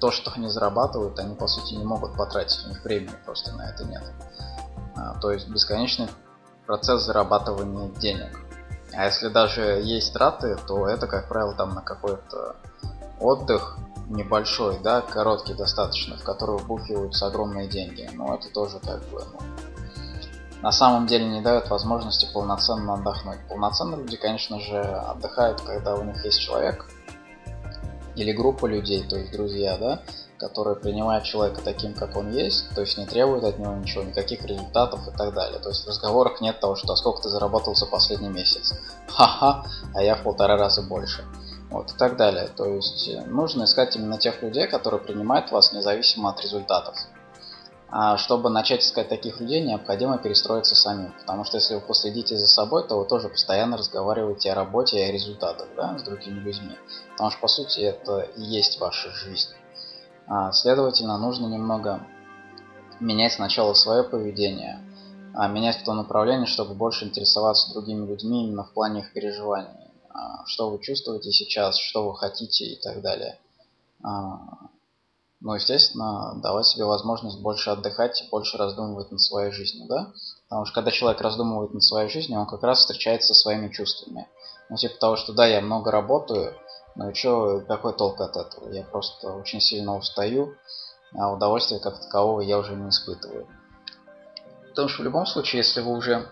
то, 0.00 0.10
что 0.10 0.32
они 0.34 0.48
зарабатывают, 0.48 1.18
они 1.18 1.34
по 1.34 1.46
сути 1.46 1.74
не 1.74 1.84
могут 1.84 2.16
потратить, 2.16 2.64
у 2.66 2.68
них 2.68 2.84
времени 2.84 3.14
просто 3.24 3.52
на 3.54 3.70
это 3.70 3.84
нет. 3.84 4.02
А, 4.96 5.18
то 5.20 5.30
есть 5.30 5.48
бесконечный 5.48 6.08
процесс 6.72 7.02
зарабатывания 7.02 7.90
денег. 8.00 8.40
А 8.94 9.04
если 9.04 9.28
даже 9.28 9.82
есть 9.84 10.14
траты, 10.14 10.56
то 10.66 10.88
это, 10.88 11.06
как 11.06 11.28
правило, 11.28 11.54
там 11.54 11.74
на 11.74 11.82
какой-то 11.82 12.56
отдых 13.20 13.76
небольшой, 14.08 14.78
да, 14.82 15.02
короткий 15.02 15.52
достаточно, 15.52 16.16
в 16.16 16.24
который 16.24 16.56
вбухиваются 16.56 17.26
огромные 17.26 17.68
деньги. 17.68 18.08
Но 18.14 18.34
это 18.34 18.48
тоже 18.48 18.78
как 18.78 19.02
бы, 19.10 19.22
ну, 19.34 19.40
на 20.62 20.72
самом 20.72 21.06
деле 21.06 21.26
не 21.26 21.42
дает 21.42 21.68
возможности 21.68 22.26
полноценно 22.32 22.94
отдохнуть. 22.94 23.46
Полноценно 23.50 23.96
люди, 23.96 24.16
конечно 24.16 24.58
же, 24.58 24.80
отдыхают, 24.80 25.60
когда 25.60 25.94
у 25.94 26.02
них 26.04 26.24
есть 26.24 26.40
человек, 26.40 26.86
или 28.16 28.32
группа 28.32 28.64
людей, 28.64 29.06
то 29.06 29.18
есть 29.18 29.30
друзья, 29.30 29.76
да, 29.76 30.00
которые 30.42 30.74
принимают 30.74 31.24
человека 31.24 31.60
таким, 31.64 31.94
как 31.94 32.16
он 32.16 32.32
есть, 32.32 32.74
то 32.74 32.80
есть 32.80 32.98
не 32.98 33.06
требуют 33.06 33.44
от 33.44 33.60
него 33.60 33.74
ничего, 33.74 34.02
никаких 34.02 34.44
результатов 34.44 35.06
и 35.06 35.16
так 35.16 35.32
далее. 35.34 35.60
То 35.60 35.68
есть 35.68 35.84
в 35.84 35.88
разговорах 35.88 36.40
нет 36.40 36.58
того, 36.58 36.74
что 36.74 36.92
«А 36.92 36.96
сколько 36.96 37.22
ты 37.22 37.28
заработал 37.28 37.76
за 37.76 37.86
последний 37.86 38.28
месяц. 38.28 38.74
Ха-ха, 39.08 39.64
а 39.94 40.02
я 40.02 40.16
в 40.16 40.24
полтора 40.24 40.56
раза 40.56 40.82
больше. 40.82 41.24
Вот, 41.70 41.92
и 41.92 41.96
так 41.96 42.16
далее. 42.16 42.48
То 42.48 42.66
есть 42.66 43.08
э, 43.08 43.22
нужно 43.26 43.64
искать 43.64 43.94
именно 43.94 44.18
тех 44.18 44.42
людей, 44.42 44.66
которые 44.66 45.00
принимают 45.00 45.52
вас 45.52 45.72
независимо 45.72 46.30
от 46.30 46.42
результатов. 46.42 46.96
А 47.88 48.16
чтобы 48.16 48.50
начать 48.50 48.82
искать 48.82 49.08
таких 49.08 49.38
людей, 49.38 49.62
необходимо 49.62 50.18
перестроиться 50.18 50.74
самим. 50.74 51.12
Потому 51.20 51.44
что 51.44 51.58
если 51.58 51.76
вы 51.76 51.80
последите 51.80 52.36
за 52.36 52.48
собой, 52.48 52.86
то 52.88 52.98
вы 52.98 53.04
тоже 53.06 53.28
постоянно 53.28 53.76
разговариваете 53.76 54.50
о 54.50 54.56
работе 54.56 54.98
и 54.98 55.02
о 55.02 55.12
результатах 55.12 55.68
да, 55.76 55.96
с 55.98 56.02
другими 56.02 56.40
людьми. 56.40 56.76
Потому 57.12 57.30
что, 57.30 57.40
по 57.40 57.48
сути, 57.48 57.80
это 57.80 58.20
и 58.20 58.42
есть 58.42 58.80
ваша 58.80 59.10
жизнь. 59.10 59.50
А, 60.34 60.50
следовательно, 60.52 61.18
нужно 61.18 61.46
немного 61.46 62.06
менять 63.00 63.34
сначала 63.34 63.74
свое 63.74 64.02
поведение, 64.02 64.82
а 65.34 65.46
менять 65.46 65.84
то 65.84 65.92
направление, 65.92 66.46
чтобы 66.46 66.72
больше 66.72 67.04
интересоваться 67.04 67.74
другими 67.74 68.06
людьми 68.06 68.46
именно 68.46 68.64
в 68.64 68.72
плане 68.72 69.00
их 69.00 69.12
переживаний. 69.12 69.90
А, 70.08 70.46
что 70.46 70.70
вы 70.70 70.78
чувствуете 70.78 71.30
сейчас, 71.32 71.76
что 71.76 72.08
вы 72.08 72.16
хотите 72.16 72.64
и 72.64 72.80
так 72.80 73.02
далее. 73.02 73.38
Ну, 74.02 75.54
естественно, 75.54 76.40
давать 76.40 76.66
себе 76.66 76.86
возможность 76.86 77.40
больше 77.40 77.68
отдыхать 77.68 78.22
и 78.22 78.30
больше 78.30 78.56
раздумывать 78.56 79.10
над 79.10 79.20
своей 79.20 79.52
жизнью, 79.52 79.86
да? 79.86 80.12
Потому 80.48 80.64
что 80.64 80.74
когда 80.76 80.92
человек 80.92 81.20
раздумывает 81.20 81.74
над 81.74 81.82
своей 81.82 82.08
жизнью, 82.08 82.40
он 82.40 82.46
как 82.46 82.62
раз 82.62 82.78
встречается 82.78 83.34
со 83.34 83.40
своими 83.42 83.68
чувствами. 83.68 84.28
Ну, 84.70 84.76
типа 84.76 84.94
того, 84.98 85.16
что 85.16 85.34
да, 85.34 85.46
я 85.46 85.60
много 85.60 85.90
работаю, 85.90 86.54
но 86.94 87.10
и 87.10 87.14
что, 87.14 87.60
какой 87.66 87.94
толк 87.94 88.20
от 88.20 88.36
этого? 88.36 88.70
Я 88.70 88.84
просто 88.84 89.32
очень 89.32 89.60
сильно 89.60 89.96
устаю, 89.96 90.54
а 91.14 91.32
удовольствия 91.32 91.78
как 91.78 92.00
такового 92.00 92.40
я 92.40 92.58
уже 92.58 92.74
не 92.74 92.88
испытываю. 92.88 93.46
Потому 94.68 94.88
что 94.88 95.02
в 95.02 95.04
любом 95.04 95.26
случае, 95.26 95.58
если 95.58 95.80
вы 95.80 95.92
уже 95.92 96.26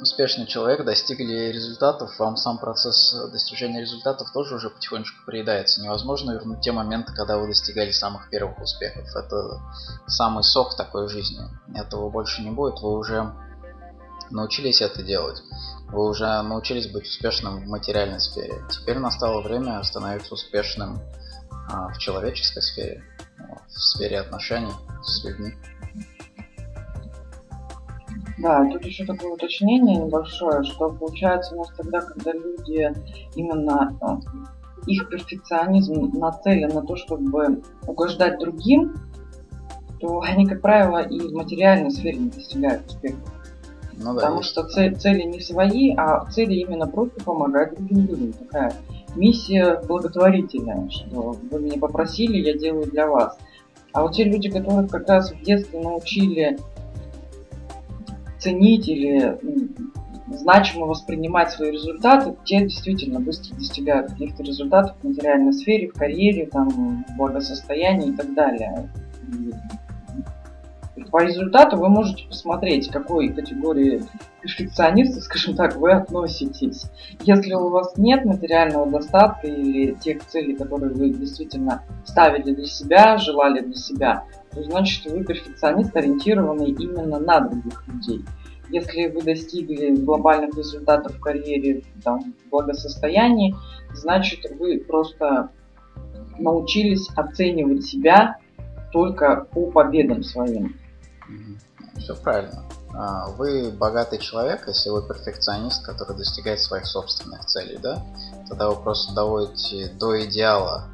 успешный 0.00 0.46
человек, 0.46 0.84
достигли 0.84 1.52
результатов, 1.52 2.18
вам 2.18 2.36
сам 2.36 2.58
процесс 2.58 3.14
достижения 3.30 3.80
результатов 3.80 4.32
тоже 4.32 4.56
уже 4.56 4.70
потихонечку 4.70 5.24
приедается. 5.24 5.80
Невозможно 5.80 6.32
вернуть 6.32 6.60
те 6.60 6.72
моменты, 6.72 7.14
когда 7.14 7.38
вы 7.38 7.46
достигали 7.46 7.92
самых 7.92 8.28
первых 8.30 8.60
успехов. 8.60 9.04
Это 9.14 9.60
самый 10.06 10.42
сок 10.42 10.76
такой 10.76 11.08
жизни. 11.08 11.48
Этого 11.74 12.10
больше 12.10 12.42
не 12.42 12.50
будет, 12.50 12.80
вы 12.80 12.98
уже 12.98 13.32
научились 14.32 14.80
это 14.80 15.02
делать. 15.02 15.42
Вы 15.88 16.08
уже 16.08 16.42
научились 16.42 16.90
быть 16.90 17.04
успешным 17.04 17.64
в 17.64 17.68
материальной 17.68 18.20
сфере. 18.20 18.54
Теперь 18.70 18.98
настало 18.98 19.42
время 19.42 19.82
становиться 19.82 20.34
успешным 20.34 20.98
а, 21.70 21.88
в 21.88 21.98
человеческой 21.98 22.62
сфере, 22.62 23.04
в 23.68 23.78
сфере 23.78 24.20
отношений 24.20 24.72
с 25.02 25.24
людьми. 25.24 25.54
Да, 28.38 28.68
тут 28.72 28.84
еще 28.84 29.04
такое 29.04 29.32
уточнение 29.32 29.96
небольшое, 29.98 30.64
что 30.64 30.88
получается 30.88 31.54
у 31.54 31.58
нас 31.58 31.68
тогда, 31.76 32.00
когда 32.00 32.32
люди 32.32 32.92
именно 33.36 33.96
э, 34.00 34.86
их 34.86 35.08
перфекционизм 35.08 36.10
нацелен 36.18 36.70
на 36.70 36.82
то, 36.82 36.96
чтобы 36.96 37.62
угождать 37.86 38.40
другим, 38.40 38.94
то 40.00 40.20
они, 40.22 40.46
как 40.46 40.60
правило, 40.60 41.02
и 41.02 41.20
в 41.20 41.32
материальной 41.32 41.90
сфере 41.92 42.18
не 42.18 42.30
достигают 42.30 42.86
успеха. 42.86 43.18
Ну, 43.94 44.14
да, 44.14 44.14
Потому 44.14 44.38
есть. 44.38 44.50
что 44.50 44.64
цель, 44.64 44.96
цели 44.96 45.22
не 45.22 45.40
свои, 45.40 45.94
а 45.96 46.24
цели 46.30 46.54
именно 46.54 46.86
просто 46.86 47.22
помогать 47.22 47.74
другим 47.74 48.06
людям. 48.06 48.32
Такая 48.32 48.72
миссия 49.14 49.80
благотворительная, 49.86 50.88
что 50.90 51.36
вы 51.50 51.60
меня 51.60 51.78
попросили, 51.78 52.38
я 52.38 52.56
делаю 52.56 52.90
для 52.90 53.06
вас. 53.06 53.36
А 53.92 54.02
вот 54.02 54.14
те 54.14 54.24
люди, 54.24 54.48
которых 54.50 54.90
как 54.90 55.08
раз 55.08 55.32
в 55.32 55.42
детстве 55.42 55.80
научили 55.80 56.58
ценить 58.38 58.88
или 58.88 59.38
значимо 60.28 60.86
воспринимать 60.86 61.50
свои 61.50 61.70
результаты, 61.70 62.34
те 62.44 62.62
действительно 62.62 63.20
быстро 63.20 63.54
достигают 63.56 64.12
каких-то 64.12 64.42
результатов 64.42 64.96
в 65.02 65.08
материальной 65.08 65.52
сфере, 65.52 65.88
в 65.88 65.94
карьере, 65.94 66.46
там, 66.46 66.68
в 66.68 67.16
благосостоянии 67.16 68.10
и 68.10 68.16
так 68.16 68.32
далее. 68.34 68.90
По 71.12 71.22
результату 71.22 71.76
вы 71.76 71.90
можете 71.90 72.26
посмотреть, 72.26 72.88
какой 72.88 73.28
категории 73.28 74.02
перфекциониста, 74.40 75.20
скажем 75.20 75.54
так, 75.54 75.76
вы 75.76 75.92
относитесь. 75.92 76.86
Если 77.20 77.52
у 77.52 77.68
вас 77.68 77.98
нет 77.98 78.24
материального 78.24 78.90
достатка 78.90 79.46
или 79.46 79.92
тех 79.92 80.24
целей, 80.24 80.56
которые 80.56 80.94
вы 80.94 81.10
действительно 81.10 81.82
ставили 82.06 82.54
для 82.54 82.64
себя, 82.64 83.18
желали 83.18 83.60
для 83.60 83.74
себя, 83.74 84.24
то 84.54 84.62
значит 84.62 85.04
вы 85.04 85.22
перфекционист, 85.22 85.94
ориентированный 85.94 86.70
именно 86.70 87.18
на 87.18 87.40
других 87.40 87.86
людей. 87.88 88.24
Если 88.70 89.08
вы 89.08 89.20
достигли 89.20 89.94
глобальных 89.94 90.56
результатов 90.56 91.14
в 91.16 91.20
карьере, 91.20 91.82
там, 92.02 92.32
в 92.46 92.50
благосостоянии, 92.50 93.54
значит 93.92 94.50
вы 94.58 94.78
просто 94.78 95.50
научились 96.38 97.10
оценивать 97.14 97.84
себя 97.84 98.38
только 98.92 99.46
по 99.52 99.70
победам 99.70 100.22
своим. 100.22 100.74
Все 101.96 102.16
правильно. 102.16 102.64
А, 102.94 103.28
вы 103.30 103.70
богатый 103.70 104.18
человек, 104.18 104.66
если 104.66 104.90
вы 104.90 105.06
перфекционист, 105.06 105.84
который 105.84 106.16
достигает 106.16 106.60
своих 106.60 106.86
собственных 106.86 107.44
целей, 107.46 107.78
да? 107.78 108.02
Тогда 108.48 108.70
вы 108.70 108.82
просто 108.82 109.14
доводите 109.14 109.88
до 109.98 110.24
идеала 110.24 110.88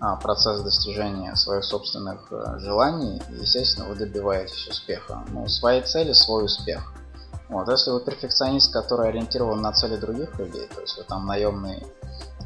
а, 0.00 0.16
процесс 0.16 0.60
достижения 0.62 1.34
своих 1.36 1.64
собственных 1.64 2.26
э, 2.32 2.58
желаний, 2.58 3.22
и, 3.30 3.34
естественно, 3.34 3.88
вы 3.88 3.94
добиваетесь 3.94 4.66
успеха. 4.68 5.24
Ну, 5.30 5.46
свои 5.48 5.80
цели, 5.82 6.12
свой 6.12 6.44
успех. 6.44 6.92
Вот, 7.48 7.68
если 7.68 7.90
вы 7.90 8.00
перфекционист, 8.00 8.72
который 8.72 9.08
ориентирован 9.08 9.60
на 9.60 9.72
цели 9.72 9.96
других 9.96 10.36
людей, 10.38 10.66
то 10.74 10.80
есть 10.80 10.96
вы 10.96 11.04
там 11.04 11.26
наемный 11.26 11.86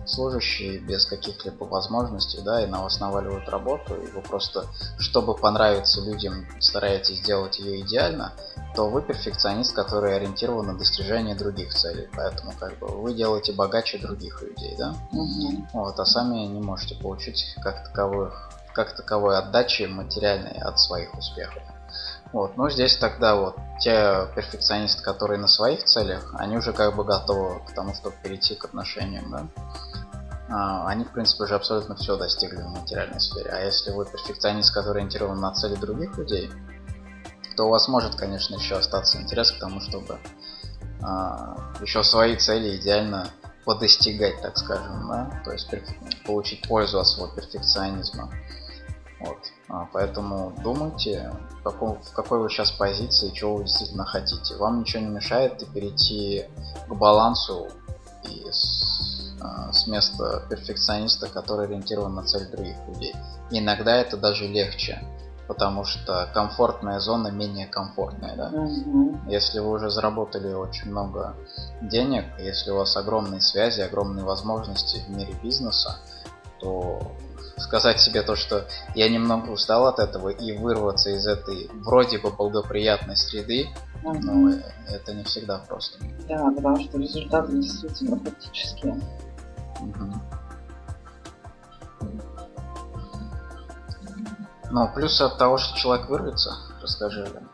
служащие 0.06 0.78
без 0.78 1.06
каких-либо 1.06 1.64
возможностей, 1.64 2.40
да, 2.42 2.62
и 2.62 2.66
на 2.66 2.82
вас 2.82 3.00
наваливают 3.00 3.48
работу, 3.48 3.94
и 3.94 4.10
вы 4.10 4.22
просто, 4.22 4.66
чтобы 4.98 5.34
понравиться 5.34 6.00
людям, 6.00 6.46
стараетесь 6.60 7.18
сделать 7.18 7.58
ее 7.58 7.80
идеально, 7.80 8.32
то 8.74 8.88
вы 8.88 9.02
перфекционист, 9.02 9.74
который 9.74 10.16
ориентирован 10.16 10.66
на 10.66 10.78
достижение 10.78 11.34
других 11.34 11.74
целей. 11.74 12.08
Поэтому 12.14 12.52
как 12.58 12.78
бы 12.78 12.88
вы 12.88 13.14
делаете 13.14 13.52
богаче 13.52 13.98
других 13.98 14.42
людей, 14.42 14.74
да? 14.78 14.94
Угу. 15.12 15.68
Вот, 15.72 15.98
а 15.98 16.04
сами 16.04 16.46
не 16.46 16.60
можете 16.60 16.94
получить 16.94 17.54
как 17.62 17.84
таковых 17.84 18.50
как 18.76 18.94
таковой 18.94 19.38
отдачи 19.38 19.84
материальной 19.84 20.58
от 20.60 20.78
своих 20.78 21.14
успехов. 21.14 21.62
Вот, 22.32 22.58
ну 22.58 22.68
здесь 22.68 22.96
тогда 22.98 23.36
вот 23.36 23.56
те 23.80 24.28
перфекционисты, 24.34 25.02
которые 25.02 25.38
на 25.40 25.48
своих 25.48 25.84
целях, 25.84 26.34
они 26.34 26.58
уже 26.58 26.74
как 26.74 26.94
бы 26.94 27.02
готовы 27.02 27.60
к 27.66 27.72
тому, 27.72 27.94
чтобы 27.94 28.14
перейти 28.22 28.54
к 28.54 28.66
отношениям, 28.66 29.30
да. 29.30 29.46
А, 30.48 30.86
они, 30.88 31.04
в 31.04 31.12
принципе, 31.12 31.44
уже 31.44 31.54
абсолютно 31.54 31.96
все 31.96 32.16
достигли 32.16 32.62
в 32.62 32.68
материальной 32.68 33.20
сфере. 33.20 33.50
А 33.50 33.60
если 33.60 33.90
вы 33.90 34.06
перфекционист, 34.06 34.72
который 34.72 34.98
ориентирован 34.98 35.40
на 35.40 35.52
цели 35.52 35.74
других 35.74 36.16
людей, 36.16 36.50
то 37.56 37.64
у 37.64 37.70
вас 37.70 37.88
может, 37.88 38.14
конечно, 38.14 38.54
еще 38.54 38.76
остаться 38.76 39.20
интерес 39.20 39.50
к 39.50 39.58
тому, 39.58 39.80
чтобы 39.80 40.18
а, 41.02 41.56
еще 41.80 42.02
свои 42.02 42.36
цели 42.36 42.76
идеально 42.76 43.28
подостигать, 43.64 44.40
так 44.40 44.56
скажем, 44.56 45.08
да, 45.08 45.42
то 45.44 45.52
есть 45.52 45.68
получить 46.24 46.66
пользу 46.68 47.00
от 47.00 47.06
своего 47.06 47.34
перфекционизма. 47.34 48.30
Вот. 49.18 49.38
А, 49.68 49.88
поэтому 49.92 50.54
думайте, 50.62 51.32
в, 51.58 51.62
каком, 51.62 52.00
в 52.00 52.12
какой 52.12 52.38
вы 52.38 52.48
сейчас 52.48 52.70
позиции, 52.70 53.30
чего 53.30 53.56
вы 53.56 53.64
действительно 53.64 54.04
хотите. 54.04 54.54
Вам 54.56 54.80
ничего 54.80 55.02
не 55.02 55.08
мешает 55.08 55.66
перейти 55.72 56.44
к 56.86 56.94
балансу 56.94 57.68
и 58.24 58.46
с, 58.50 59.15
с 59.72 59.86
места 59.86 60.42
перфекциониста, 60.48 61.28
который 61.28 61.66
ориентирован 61.66 62.14
на 62.14 62.24
цель 62.24 62.48
других 62.50 62.76
людей. 62.88 63.14
И 63.50 63.58
иногда 63.58 63.96
это 63.96 64.16
даже 64.16 64.46
легче, 64.46 65.00
потому 65.46 65.84
что 65.84 66.28
комфортная 66.34 66.98
зона 66.98 67.28
менее 67.28 67.66
комфортная. 67.66 68.36
Да? 68.36 68.50
Mm-hmm. 68.50 69.30
Если 69.30 69.60
вы 69.60 69.70
уже 69.70 69.90
заработали 69.90 70.52
очень 70.52 70.90
много 70.90 71.36
денег, 71.82 72.24
если 72.38 72.70
у 72.70 72.76
вас 72.76 72.96
огромные 72.96 73.40
связи, 73.40 73.80
огромные 73.80 74.24
возможности 74.24 75.00
в 75.06 75.10
мире 75.10 75.34
бизнеса, 75.42 75.98
то 76.60 77.12
сказать 77.58 78.00
себе 78.00 78.22
то, 78.22 78.36
что 78.36 78.66
я 78.94 79.08
немного 79.08 79.50
устал 79.50 79.86
от 79.86 79.98
этого 79.98 80.28
и 80.28 80.56
вырваться 80.56 81.10
из 81.10 81.26
этой 81.26 81.70
вроде 81.72 82.18
бы 82.18 82.30
благоприятной 82.30 83.16
среды, 83.16 83.66
mm-hmm. 84.02 84.20
но 84.22 84.54
это 84.88 85.14
не 85.14 85.24
всегда 85.24 85.58
просто. 85.58 85.98
Да, 86.28 86.50
потому 86.54 86.80
что 86.80 86.98
результаты 86.98 87.52
действительно 87.52 88.18
практические. 88.18 89.00
Mm-hmm. 89.80 90.36
Но 94.70 94.90
плюсы 94.94 95.22
от 95.22 95.38
того, 95.38 95.58
что 95.58 95.78
человек 95.78 96.08
вырвется, 96.08 96.50
расскажи, 96.82 97.24
Лен. 97.24 97.48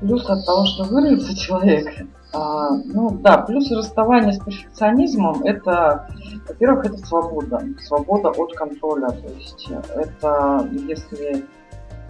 Плюс 0.00 0.28
от 0.28 0.44
того, 0.46 0.64
что 0.66 0.84
вырвется 0.84 1.34
человек. 1.36 2.06
А, 2.32 2.70
ну 2.70 3.10
да, 3.10 3.38
плюс 3.38 3.70
расставание 3.70 4.32
с 4.32 4.38
перфекционизмом 4.44 5.42
это, 5.44 6.08
во-первых, 6.48 6.86
это 6.86 6.98
свобода, 6.98 7.62
свобода 7.80 8.30
от 8.30 8.54
контроля. 8.54 9.08
То 9.08 9.28
есть 9.28 9.70
это 9.94 10.68
если 10.72 11.46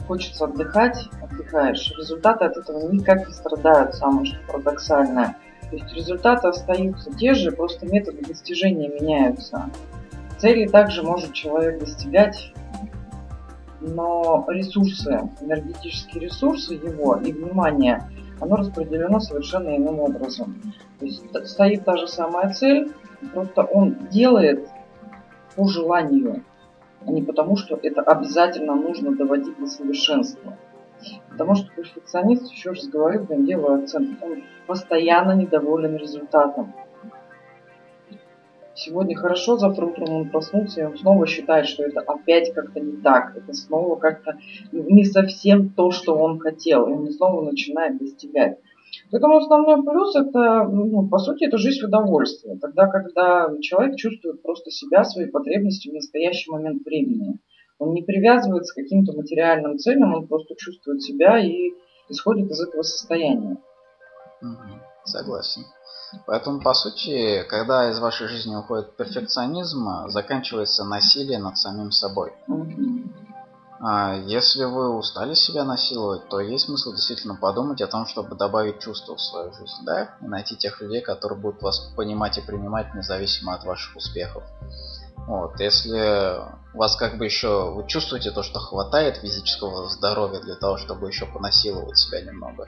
хочется 0.06 0.44
отдыхать, 0.44 1.08
отдыхаешь. 1.22 1.92
Результаты 1.98 2.46
от 2.46 2.56
этого 2.56 2.90
никак 2.90 3.26
не 3.26 3.32
страдают, 3.32 3.94
самое 3.94 4.26
что 4.26 4.38
парадоксальное. 4.46 5.36
То 5.74 5.82
есть 5.82 5.92
результаты 5.92 6.46
остаются 6.46 7.12
те 7.12 7.34
же, 7.34 7.50
просто 7.50 7.84
методы 7.86 8.22
достижения 8.24 8.88
меняются. 8.88 9.70
Цели 10.38 10.68
также 10.68 11.02
может 11.02 11.32
человек 11.32 11.80
достигать, 11.80 12.52
но 13.80 14.44
ресурсы, 14.48 15.28
энергетические 15.40 16.26
ресурсы 16.26 16.74
его 16.74 17.16
и 17.16 17.32
внимание, 17.32 18.08
оно 18.40 18.54
распределено 18.54 19.18
совершенно 19.18 19.76
иным 19.76 19.98
образом. 19.98 20.62
То 21.00 21.06
есть 21.06 21.24
стоит 21.48 21.84
та 21.84 21.96
же 21.96 22.06
самая 22.06 22.52
цель, 22.52 22.92
просто 23.32 23.62
он 23.62 23.96
делает 24.12 24.68
по 25.56 25.66
желанию, 25.66 26.44
а 27.04 27.10
не 27.10 27.22
потому, 27.22 27.56
что 27.56 27.76
это 27.82 28.00
обязательно 28.00 28.76
нужно 28.76 29.16
доводить 29.16 29.58
до 29.58 29.66
совершенства. 29.66 30.56
Потому 31.30 31.54
что 31.54 31.74
перфекционист, 31.74 32.50
еще 32.50 32.70
раз 32.70 32.86
говорю, 32.88 33.26
я 33.28 33.36
делаю 33.38 33.82
акцент, 33.82 34.22
он 34.22 34.42
постоянно 34.66 35.32
недоволен 35.32 35.96
результатом. 35.96 36.72
Сегодня 38.76 39.16
хорошо, 39.16 39.56
завтра 39.56 39.86
утром 39.86 40.10
он 40.10 40.30
проснулся, 40.30 40.80
и 40.80 40.84
он 40.84 40.96
снова 40.98 41.26
считает, 41.26 41.66
что 41.66 41.84
это 41.84 42.00
опять 42.00 42.52
как-то 42.52 42.80
не 42.80 42.96
так. 42.96 43.36
Это 43.36 43.52
снова 43.52 43.96
как-то 43.96 44.36
не 44.72 45.04
совсем 45.04 45.70
то, 45.70 45.92
что 45.92 46.16
он 46.16 46.40
хотел. 46.40 46.88
И 46.88 46.92
он 46.92 47.08
снова 47.08 47.42
начинает 47.42 47.98
достигать. 47.98 48.58
Поэтому 49.10 49.36
основной 49.36 49.82
плюс 49.82 50.16
это, 50.16 50.64
ну, 50.64 51.08
по 51.08 51.18
сути, 51.18 51.44
это 51.44 51.56
жизнь 51.56 51.82
в 51.82 51.88
удовольствии. 51.88 52.58
Тогда, 52.60 52.86
когда 52.88 53.48
человек 53.60 53.96
чувствует 53.96 54.42
просто 54.42 54.70
себя, 54.70 55.04
свои 55.04 55.26
потребности 55.26 55.88
в 55.88 55.94
настоящий 55.94 56.50
момент 56.50 56.84
времени. 56.84 57.38
Он 57.84 57.92
не 57.92 58.02
привязывается 58.02 58.72
к 58.72 58.82
каким-то 58.82 59.12
материальным 59.12 59.78
целям, 59.78 60.14
он 60.14 60.26
просто 60.26 60.54
чувствует 60.56 61.02
себя 61.02 61.38
и 61.38 61.72
исходит 62.08 62.50
из 62.50 62.60
этого 62.60 62.82
состояния. 62.82 63.58
Согласен. 65.04 65.64
Поэтому, 66.26 66.60
по 66.60 66.72
сути, 66.72 67.42
когда 67.48 67.90
из 67.90 67.98
вашей 67.98 68.28
жизни 68.28 68.54
уходит 68.54 68.96
перфекционизм, 68.96 70.08
заканчивается 70.08 70.84
насилие 70.84 71.38
над 71.38 71.58
самим 71.58 71.90
собой. 71.90 72.32
А 73.80 74.14
если 74.14 74.64
вы 74.64 74.96
устали 74.96 75.34
себя 75.34 75.64
насиловать, 75.64 76.26
то 76.30 76.40
есть 76.40 76.64
смысл 76.64 76.92
действительно 76.92 77.34
подумать 77.34 77.82
о 77.82 77.86
том, 77.86 78.06
чтобы 78.06 78.34
добавить 78.34 78.78
чувства 78.78 79.16
в 79.16 79.20
свою 79.20 79.52
жизнь, 79.52 79.84
да? 79.84 80.16
И 80.22 80.26
найти 80.26 80.56
тех 80.56 80.80
людей, 80.80 81.02
которые 81.02 81.38
будут 81.38 81.60
вас 81.60 81.92
понимать 81.94 82.38
и 82.38 82.40
принимать 82.40 82.94
независимо 82.94 83.52
от 83.52 83.64
ваших 83.64 83.96
успехов. 83.96 84.42
Вот, 85.26 85.58
если 85.58 86.38
у 86.74 86.78
вас 86.78 86.96
как 86.96 87.16
бы 87.16 87.24
еще 87.24 87.72
вы 87.72 87.86
чувствуете 87.86 88.30
то, 88.30 88.42
что 88.42 88.58
хватает 88.58 89.16
физического 89.16 89.88
здоровья 89.88 90.40
для 90.40 90.56
того, 90.56 90.76
чтобы 90.76 91.08
еще 91.08 91.24
понасиловать 91.24 91.96
себя 91.96 92.20
немного, 92.20 92.66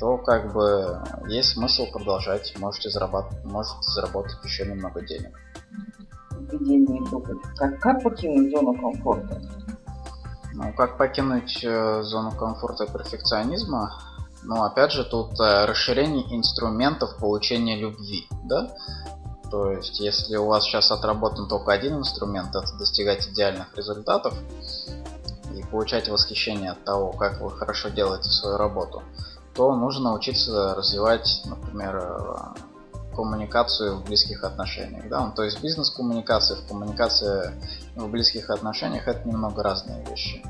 то 0.00 0.18
как 0.18 0.52
бы 0.52 1.00
есть 1.28 1.50
смысл 1.50 1.86
продолжать, 1.92 2.54
можете 2.58 2.90
зарабатывать, 2.90 3.44
можете 3.44 3.76
заработать 3.82 4.36
еще 4.44 4.66
немного 4.66 5.02
денег. 5.02 5.38
Итогов. 6.50 7.42
Как, 7.56 7.78
как 7.80 8.02
покинуть 8.02 8.50
зону 8.50 8.74
комфорта? 8.74 9.40
Ну, 10.52 10.72
как 10.74 10.98
покинуть 10.98 11.64
э, 11.64 12.02
зону 12.02 12.32
комфорта 12.32 12.86
перфекционизма? 12.86 13.92
Ну, 14.44 14.62
опять 14.62 14.92
же, 14.92 15.04
тут 15.04 15.40
э, 15.40 15.64
расширение 15.64 16.24
инструментов 16.36 17.16
получения 17.18 17.76
любви, 17.76 18.28
да? 18.44 18.74
То 19.54 19.70
есть, 19.70 20.00
если 20.00 20.34
у 20.34 20.46
вас 20.46 20.64
сейчас 20.64 20.90
отработан 20.90 21.46
только 21.46 21.70
один 21.70 21.98
инструмент, 21.98 22.56
это 22.56 22.76
достигать 22.76 23.28
идеальных 23.28 23.72
результатов 23.76 24.34
и 25.56 25.62
получать 25.70 26.08
восхищение 26.08 26.72
от 26.72 26.82
того, 26.82 27.12
как 27.12 27.40
вы 27.40 27.52
хорошо 27.52 27.88
делаете 27.88 28.30
свою 28.30 28.56
работу, 28.56 29.04
то 29.54 29.76
нужно 29.76 30.10
научиться 30.10 30.74
развивать, 30.74 31.42
например, 31.44 31.98
э, 32.02 33.14
коммуникацию 33.14 33.98
в 33.98 34.04
близких 34.06 34.42
отношениях. 34.42 35.08
Да? 35.08 35.24
Ну, 35.24 35.32
то 35.32 35.44
есть 35.44 35.62
бизнес-коммуникация, 35.62 36.58
коммуникация 36.68 37.54
в 37.94 38.08
близких 38.08 38.50
отношениях 38.50 39.06
это 39.06 39.28
немного 39.28 39.62
разные 39.62 40.04
вещи. 40.06 40.44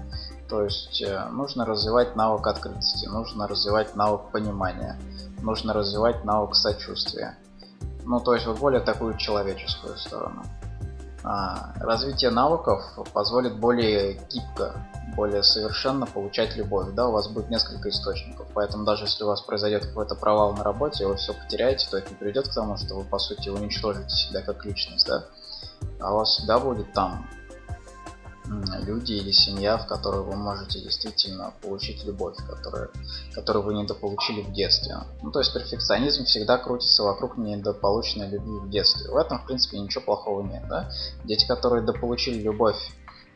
То 0.49 0.63
есть 0.65 1.03
э, 1.03 1.29
нужно 1.31 1.67
развивать 1.67 2.17
навык 2.17 2.47
открытости, 2.47 3.05
нужно 3.05 3.47
развивать 3.49 3.97
навык 3.97 4.31
понимания, 4.33 4.99
нужно 5.43 5.75
развивать 5.75 6.25
навык 6.25 6.55
сочувствия. 6.55 7.37
Ну, 8.05 8.21
то 8.21 8.35
есть 8.35 8.47
вот 8.47 8.59
более 8.59 8.81
такую 8.81 9.17
человеческую 9.17 9.97
сторону. 9.97 10.45
А, 11.27 11.73
развитие 11.81 12.31
навыков 12.31 12.83
позволит 13.15 13.57
более 13.57 14.21
гибко, 14.29 14.75
более 15.17 15.43
совершенно 15.43 16.05
получать 16.05 16.55
любовь. 16.55 16.89
Да, 16.93 17.09
у 17.09 17.13
вас 17.13 17.29
будет 17.29 17.49
несколько 17.49 17.89
источников. 17.89 18.47
Поэтому 18.53 18.85
даже 18.85 19.05
если 19.05 19.25
у 19.25 19.29
вас 19.29 19.41
произойдет 19.41 19.87
какой-то 19.87 20.17
провал 20.17 20.53
на 20.53 20.63
работе, 20.63 21.07
вы 21.07 21.17
все 21.17 21.33
потеряете, 21.33 21.89
то 21.91 21.97
это 21.97 22.11
не 22.11 22.17
приведет 22.17 22.49
к 22.49 22.55
тому, 22.55 22.77
что 22.77 22.97
вы 22.97 23.05
по 23.05 23.19
сути 23.19 23.49
уничтожите 23.49 24.15
себя 24.15 24.43
как 24.43 24.67
личность, 24.67 25.07
да. 25.07 25.25
А 25.99 26.13
у 26.13 26.19
вас 26.19 26.29
всегда 26.29 26.59
будет 26.59 26.93
там 26.93 27.27
люди 28.47 29.13
или 29.13 29.33
семья, 29.33 29.79
в 29.79 29.87
которой 29.87 30.23
вы 30.23 30.37
можете 30.37 30.81
действительно 30.81 31.53
получить 31.63 32.05
любовь, 32.05 32.37
которую, 32.47 32.91
которую 33.33 33.65
вы 33.65 33.75
недополучили 33.75 34.43
в 34.43 34.53
детстве. 34.53 34.99
Ну, 35.23 35.31
то 35.31 35.39
есть 35.39 35.53
перфекционизм 35.53 36.25
всегда 36.25 36.59
крутится 36.59 37.03
вокруг 37.03 37.37
недополученной 37.39 38.29
любви 38.29 38.59
в 38.59 38.71
детстве. 38.71 39.11
В 39.11 39.17
этом, 39.17 39.39
в 39.39 39.47
принципе, 39.47 39.79
ничего 39.79 40.05
плохого 40.05 40.43
нет. 40.43 40.67
Да? 40.69 40.91
Дети, 41.25 41.47
которые 41.47 41.85
дополучили 41.85 42.43
любовь 42.43 42.77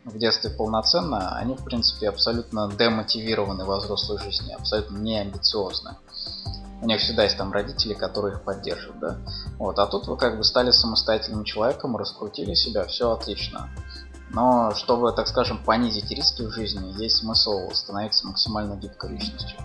в 0.05 0.19
детстве 0.19 0.51
полноценно, 0.51 1.37
они, 1.37 1.55
в 1.55 1.65
принципе, 1.65 2.09
абсолютно 2.09 2.71
демотивированы 2.71 3.65
во 3.65 3.79
взрослой 3.79 4.19
жизни, 4.19 4.53
абсолютно 4.53 4.99
не 4.99 5.19
амбициозны. 5.19 5.97
У 6.81 6.87
них 6.87 7.01
всегда 7.01 7.25
есть 7.25 7.37
там 7.37 7.53
родители, 7.53 7.93
которые 7.93 8.37
их 8.37 8.43
поддерживают, 8.43 9.01
да. 9.01 9.19
Вот, 9.59 9.79
а 9.81 9.87
тут 9.87 10.07
вы 10.07 10.17
как 10.17 10.37
бы 10.37 10.45
стали 10.45 10.71
самостоятельным 10.71 11.43
человеком, 11.43 11.97
раскрутили 11.97 12.55
себя, 12.55 12.85
все 12.85 13.11
отлично. 13.11 13.69
Но 14.31 14.73
чтобы, 14.75 15.13
так 15.13 15.27
скажем, 15.27 15.59
понизить 15.65 16.11
риски 16.11 16.43
в 16.43 16.51
жизни, 16.51 16.93
есть 17.03 17.17
смысл 17.17 17.71
становиться 17.71 18.27
максимально 18.27 18.75
гибкой 18.77 19.11
личностью. 19.11 19.59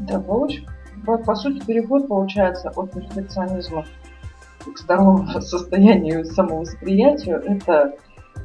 Да, 0.00 0.20
получ... 0.20 0.62
по, 1.06 1.18
по 1.18 1.34
сути, 1.34 1.64
переход 1.64 2.08
получается 2.08 2.70
от 2.70 2.92
перфекционизма 2.92 3.84
к 4.74 4.78
здоровому 4.78 5.40
состоянию 5.40 6.24
самовосприятию. 6.24 7.42
Это 7.44 7.94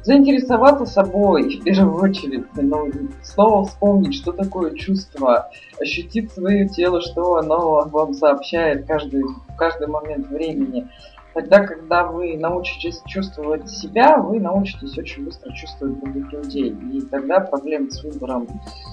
заинтересоваться 0.04 0.86
собой 0.86 1.58
в 1.58 1.64
первую 1.64 2.02
очередь, 2.02 2.44
ну, 2.56 2.90
снова 3.22 3.64
вспомнить, 3.64 4.14
что 4.14 4.32
такое 4.32 4.74
чувство, 4.74 5.50
ощутить 5.80 6.32
свое 6.32 6.68
тело, 6.68 7.00
что 7.00 7.36
оно 7.36 7.88
вам 7.88 8.12
сообщает 8.12 8.86
каждый, 8.86 9.22
в 9.22 9.56
каждый 9.56 9.88
момент 9.88 10.28
времени. 10.28 10.88
Тогда, 11.34 11.66
когда 11.66 12.06
вы 12.06 12.38
научитесь 12.38 13.02
чувствовать 13.06 13.68
себя, 13.68 14.18
вы 14.18 14.38
научитесь 14.38 14.96
очень 14.96 15.24
быстро 15.24 15.52
чувствовать 15.52 15.98
других 15.98 16.32
людей. 16.32 16.70
И 16.92 17.00
тогда 17.02 17.40
проблем 17.40 17.90
с 17.90 18.04
выбором 18.04 18.46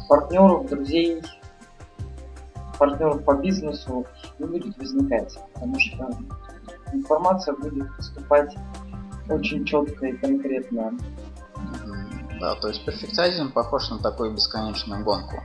партнеров, 0.09 0.67
друзей, 0.67 1.21
партнеров 2.79 3.23
по 3.23 3.35
бизнесу 3.35 4.07
не 4.39 4.47
будет 4.47 4.75
возникать. 4.79 5.37
Потому 5.53 5.79
что 5.79 6.09
информация 6.91 7.53
будет 7.55 7.95
поступать 7.95 8.55
очень 9.29 9.63
четко 9.63 10.07
и 10.07 10.17
конкретно. 10.17 10.93
Да, 12.39 12.55
то 12.55 12.69
есть 12.69 12.83
перфекционизм 12.83 13.51
похож 13.51 13.91
на 13.91 13.99
такую 13.99 14.33
бесконечную 14.33 15.03
гонку. 15.03 15.43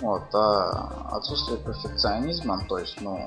Вот, 0.00 0.22
а 0.32 1.16
отсутствие 1.16 1.58
перфекционизма, 1.58 2.60
то 2.68 2.78
есть, 2.78 3.00
ну, 3.00 3.18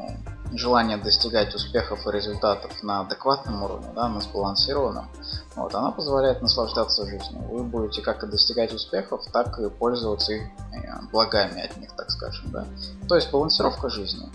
желание 0.54 0.98
достигать 0.98 1.54
успехов 1.54 2.08
и 2.08 2.12
результатов 2.12 2.84
на 2.84 3.02
адекватном 3.02 3.64
уровне, 3.64 3.90
да, 3.96 4.08
на 4.08 4.22
сбалансированном, 4.22 5.10
вот, 5.56 5.76
она 5.76 5.92
позволяет 5.92 6.42
наслаждаться 6.42 7.06
жизнью. 7.06 7.42
Вы 7.50 7.64
будете 7.64 8.02
как 8.02 8.24
и 8.24 8.28
достигать 8.28 8.74
успехов, 8.74 9.26
так 9.32 9.60
и 9.60 9.70
пользоваться 9.70 10.34
их 10.34 10.44
э, 10.44 11.02
благами 11.12 11.66
от 11.66 11.78
них, 11.78 11.92
так 11.96 12.10
скажем, 12.12 12.52
да. 12.52 12.66
То 13.08 13.16
есть 13.16 13.32
балансировка 13.32 13.90
жизни. 13.90 14.30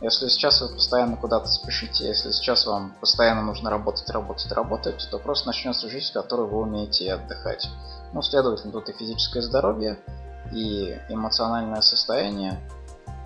Если 0.00 0.26
сейчас 0.28 0.60
вы 0.60 0.68
постоянно 0.68 1.16
куда-то 1.16 1.46
спешите, 1.46 2.08
если 2.08 2.32
сейчас 2.32 2.66
вам 2.66 2.92
постоянно 3.00 3.42
нужно 3.42 3.70
работать, 3.70 4.10
работать, 4.10 4.50
работать, 4.50 5.08
то 5.10 5.18
просто 5.18 5.46
начнется 5.46 5.88
жизнь, 5.88 6.10
в 6.10 6.12
которой 6.12 6.48
вы 6.48 6.58
умеете 6.62 7.12
отдыхать. 7.12 7.68
Ну, 8.12 8.20
следовательно, 8.20 8.72
тут 8.72 8.88
и 8.88 8.92
физическое 8.92 9.42
здоровье, 9.42 9.98
и 10.52 10.98
эмоциональное 11.08 11.82
состояние, 11.82 12.60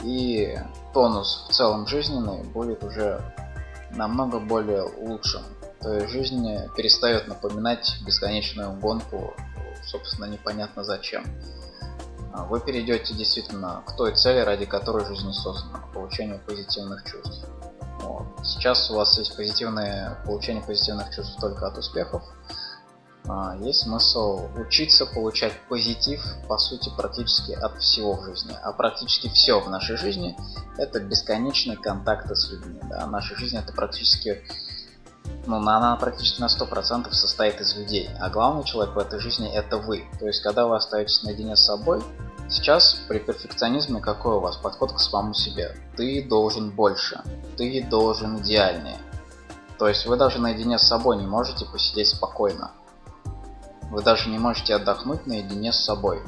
и 0.03 0.59
тонус 0.93 1.47
в 1.49 1.53
целом 1.53 1.87
жизненный 1.87 2.43
будет 2.43 2.83
уже 2.85 3.21
намного 3.91 4.39
более 4.39 4.83
лучшим. 4.83 5.43
То 5.81 5.95
есть 5.95 6.11
жизнь 6.11 6.47
перестает 6.77 7.29
напоминать 7.29 7.97
бесконечную 8.05 8.73
гонку, 8.73 9.35
собственно, 9.85 10.27
непонятно 10.27 10.85
зачем. 10.85 11.25
а, 12.33 12.45
вы 12.45 12.61
перейдете 12.61 13.15
действительно 13.15 13.83
к 13.87 13.97
той 13.97 14.15
цели, 14.15 14.41
ради 14.41 14.67
которой 14.67 15.07
жизнь 15.07 15.33
создана, 15.33 15.79
получению 15.95 16.41
позитивных 16.47 17.05
чувств. 17.05 17.47
Вот. 18.01 18.27
Сейчас 18.45 18.91
у 18.91 18.95
вас 18.95 19.17
есть 19.19 19.37
позитивное 19.37 20.19
получение 20.27 20.63
позитивных 20.63 21.15
чувств 21.15 21.39
только 21.41 21.67
от 21.67 21.79
успехов. 21.79 22.23
А, 23.29 23.57
есть 23.57 23.81
смысл 23.81 24.49
учиться 24.57 25.07
получать 25.07 25.53
позитив, 25.69 26.23
по 26.49 26.59
сути, 26.59 26.91
практически 26.97 27.53
от 27.53 27.79
всего 27.81 28.15
в 28.15 28.25
жизни. 28.25 28.57
А 28.63 28.73
практически 28.73 29.29
все 29.29 29.61
в 29.61 29.69
нашей 29.69 29.97
жизни 29.97 30.37
это 30.79 31.01
бесконечные 31.01 31.77
контакты 31.77 32.37
с 32.37 32.51
людьми. 32.51 32.81
Да? 32.89 33.07
Наша 33.07 33.35
жизнь 33.37 33.57
это 33.57 33.73
практически 33.73 34.43
ну, 35.47 35.57
она 35.57 35.97
практически 35.97 36.41
на 36.41 36.47
100% 36.47 37.13
состоит 37.13 37.61
из 37.61 37.77
людей, 37.77 38.11
а 38.21 38.31
главный 38.31 38.65
человек 38.65 38.95
в 38.95 38.99
этой 38.99 39.21
жизни 39.21 39.49
это 39.49 39.79
вы. 39.79 40.05
То 40.19 40.27
есть, 40.27 40.43
когда 40.43 40.67
вы 40.67 40.77
остаетесь 40.77 41.23
наедине 41.23 41.57
с 41.57 41.65
собой, 41.65 42.03
сейчас 42.49 42.95
при 43.09 43.19
перфекционизме 43.19 44.01
какой 44.01 44.37
у 44.37 44.41
вас 44.41 44.57
подход 44.57 44.93
к 44.93 44.99
самому 44.99 45.35
себе? 45.35 45.77
Ты 45.97 46.23
должен 46.23 46.71
больше, 46.71 47.23
ты 47.57 47.83
должен 47.83 48.39
идеальнее. 48.41 48.99
То 49.79 49.89
есть, 49.89 50.07
вы 50.07 50.17
даже 50.17 50.41
наедине 50.41 50.79
с 50.79 50.87
собой 50.87 51.17
не 51.17 51.27
можете 51.27 51.65
посидеть 51.65 52.09
спокойно. 52.09 52.73
Вы 53.91 54.03
даже 54.03 54.29
не 54.31 54.39
можете 54.39 54.75
отдохнуть 54.75 55.27
наедине 55.27 55.73
с 55.73 55.85
собой, 55.85 56.23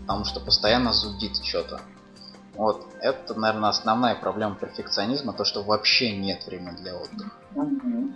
потому 0.00 0.24
что 0.24 0.40
постоянно 0.40 0.92
зудит 0.92 1.36
что-то. 1.44 1.80
Вот, 2.54 2.86
это, 3.00 3.34
наверное, 3.34 3.70
основная 3.70 4.14
проблема 4.14 4.54
перфекционизма, 4.54 5.32
то, 5.32 5.44
что 5.44 5.62
вообще 5.62 6.16
нет 6.16 6.46
времени 6.46 6.76
для 6.76 6.94
отдыха. 6.96 7.32
Угу. 7.54 8.14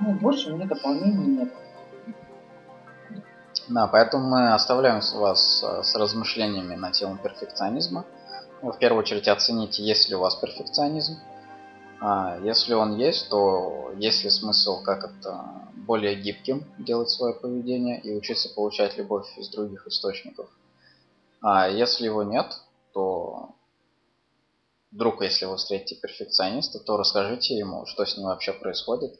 Ну, 0.00 0.12
больше 0.20 0.52
у 0.52 0.56
меня 0.56 0.66
дополнений 0.66 1.38
нет. 1.38 1.52
Да, 3.68 3.86
поэтому 3.88 4.28
мы 4.28 4.52
оставляем 4.52 5.00
вас 5.14 5.62
э, 5.62 5.82
с 5.82 5.94
размышлениями 5.96 6.76
на 6.76 6.92
тему 6.92 7.16
перфекционизма. 7.16 8.04
Вы 8.62 8.72
в 8.72 8.78
первую 8.78 9.00
очередь 9.00 9.26
оцените, 9.28 9.82
есть 9.82 10.08
ли 10.08 10.14
у 10.14 10.20
вас 10.20 10.36
перфекционизм. 10.36 11.18
А 12.08 12.38
если 12.38 12.72
он 12.74 12.96
есть, 12.98 13.28
то 13.30 13.90
есть 13.96 14.22
ли 14.22 14.30
смысл 14.30 14.80
как 14.84 15.02
это 15.02 15.44
более 15.74 16.14
гибким 16.14 16.64
делать 16.78 17.10
свое 17.10 17.34
поведение 17.34 18.00
и 18.00 18.14
учиться 18.14 18.48
получать 18.54 18.96
любовь 18.96 19.26
из 19.36 19.48
других 19.48 19.88
источников. 19.88 20.48
А 21.42 21.68
если 21.68 22.04
его 22.04 22.22
нет, 22.22 22.46
то 22.92 23.56
вдруг, 24.92 25.20
если 25.22 25.46
вы 25.46 25.56
встретите 25.56 26.00
перфекциониста, 26.00 26.78
то 26.78 26.96
расскажите 26.96 27.58
ему, 27.58 27.86
что 27.86 28.04
с 28.04 28.16
ним 28.16 28.26
вообще 28.26 28.52
происходит, 28.52 29.18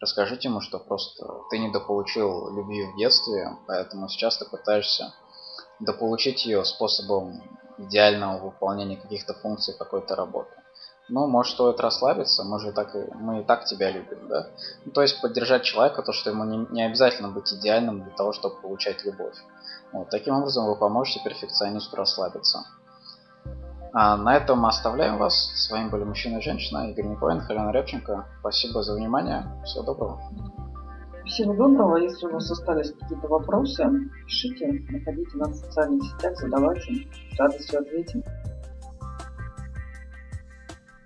Расскажите 0.00 0.48
ему, 0.48 0.60
что 0.60 0.80
просто 0.80 1.24
ты 1.50 1.58
недополучил 1.58 2.50
любви 2.50 2.84
в 2.84 2.98
детстве, 2.98 3.56
поэтому 3.68 4.08
сейчас 4.08 4.36
ты 4.38 4.44
пытаешься 4.44 5.14
дополучить 5.78 6.44
ее 6.44 6.64
способом 6.64 7.40
идеального 7.78 8.38
выполнения 8.38 8.96
каких-то 8.96 9.34
функций 9.34 9.72
какой-то 9.78 10.16
работы. 10.16 10.50
Ну, 11.08 11.26
может, 11.26 11.52
стоит 11.52 11.80
расслабиться, 11.80 12.44
мы 12.44 12.58
же 12.60 12.72
так 12.72 12.94
мы 13.14 13.40
и 13.40 13.44
так 13.44 13.66
тебя 13.66 13.90
любим, 13.90 14.26
да? 14.28 14.46
Ну, 14.86 14.92
то 14.92 15.02
есть 15.02 15.20
поддержать 15.20 15.62
человека, 15.62 16.02
то, 16.02 16.12
что 16.12 16.30
ему 16.30 16.44
не, 16.44 16.66
не 16.70 16.82
обязательно 16.82 17.28
быть 17.28 17.52
идеальным 17.52 18.02
для 18.02 18.12
того, 18.12 18.32
чтобы 18.32 18.56
получать 18.56 19.04
любовь. 19.04 19.34
Вот, 19.92 20.08
таким 20.08 20.34
образом 20.34 20.66
вы 20.66 20.76
поможете 20.76 21.20
перфекционисту 21.22 21.94
расслабиться. 21.96 22.64
А 23.92 24.16
на 24.16 24.36
этом 24.36 24.58
мы 24.58 24.68
оставляем 24.68 25.18
вас. 25.18 25.52
С 25.54 25.70
вами 25.70 25.88
были 25.88 26.04
мужчина 26.04 26.38
и 26.38 26.42
женщина, 26.42 26.90
Игорь 26.90 27.06
Николин, 27.06 27.40
Халена 27.40 27.70
Рябченко. 27.70 28.26
Спасибо 28.40 28.82
за 28.82 28.94
внимание. 28.94 29.44
Всего 29.64 29.84
доброго. 29.84 30.20
Всего 31.26 31.54
доброго. 31.54 31.96
Если 31.98 32.26
у 32.26 32.32
вас 32.32 32.50
остались 32.50 32.92
какие-то 32.92 33.28
вопросы, 33.28 33.84
пишите, 34.26 34.66
находите 34.90 35.36
нас 35.36 35.50
в 35.50 35.64
социальных 35.66 36.02
сетях, 36.02 36.36
задавайте. 36.38 37.08
С 37.34 37.38
радостью 37.38 37.80
ответим. 37.80 38.24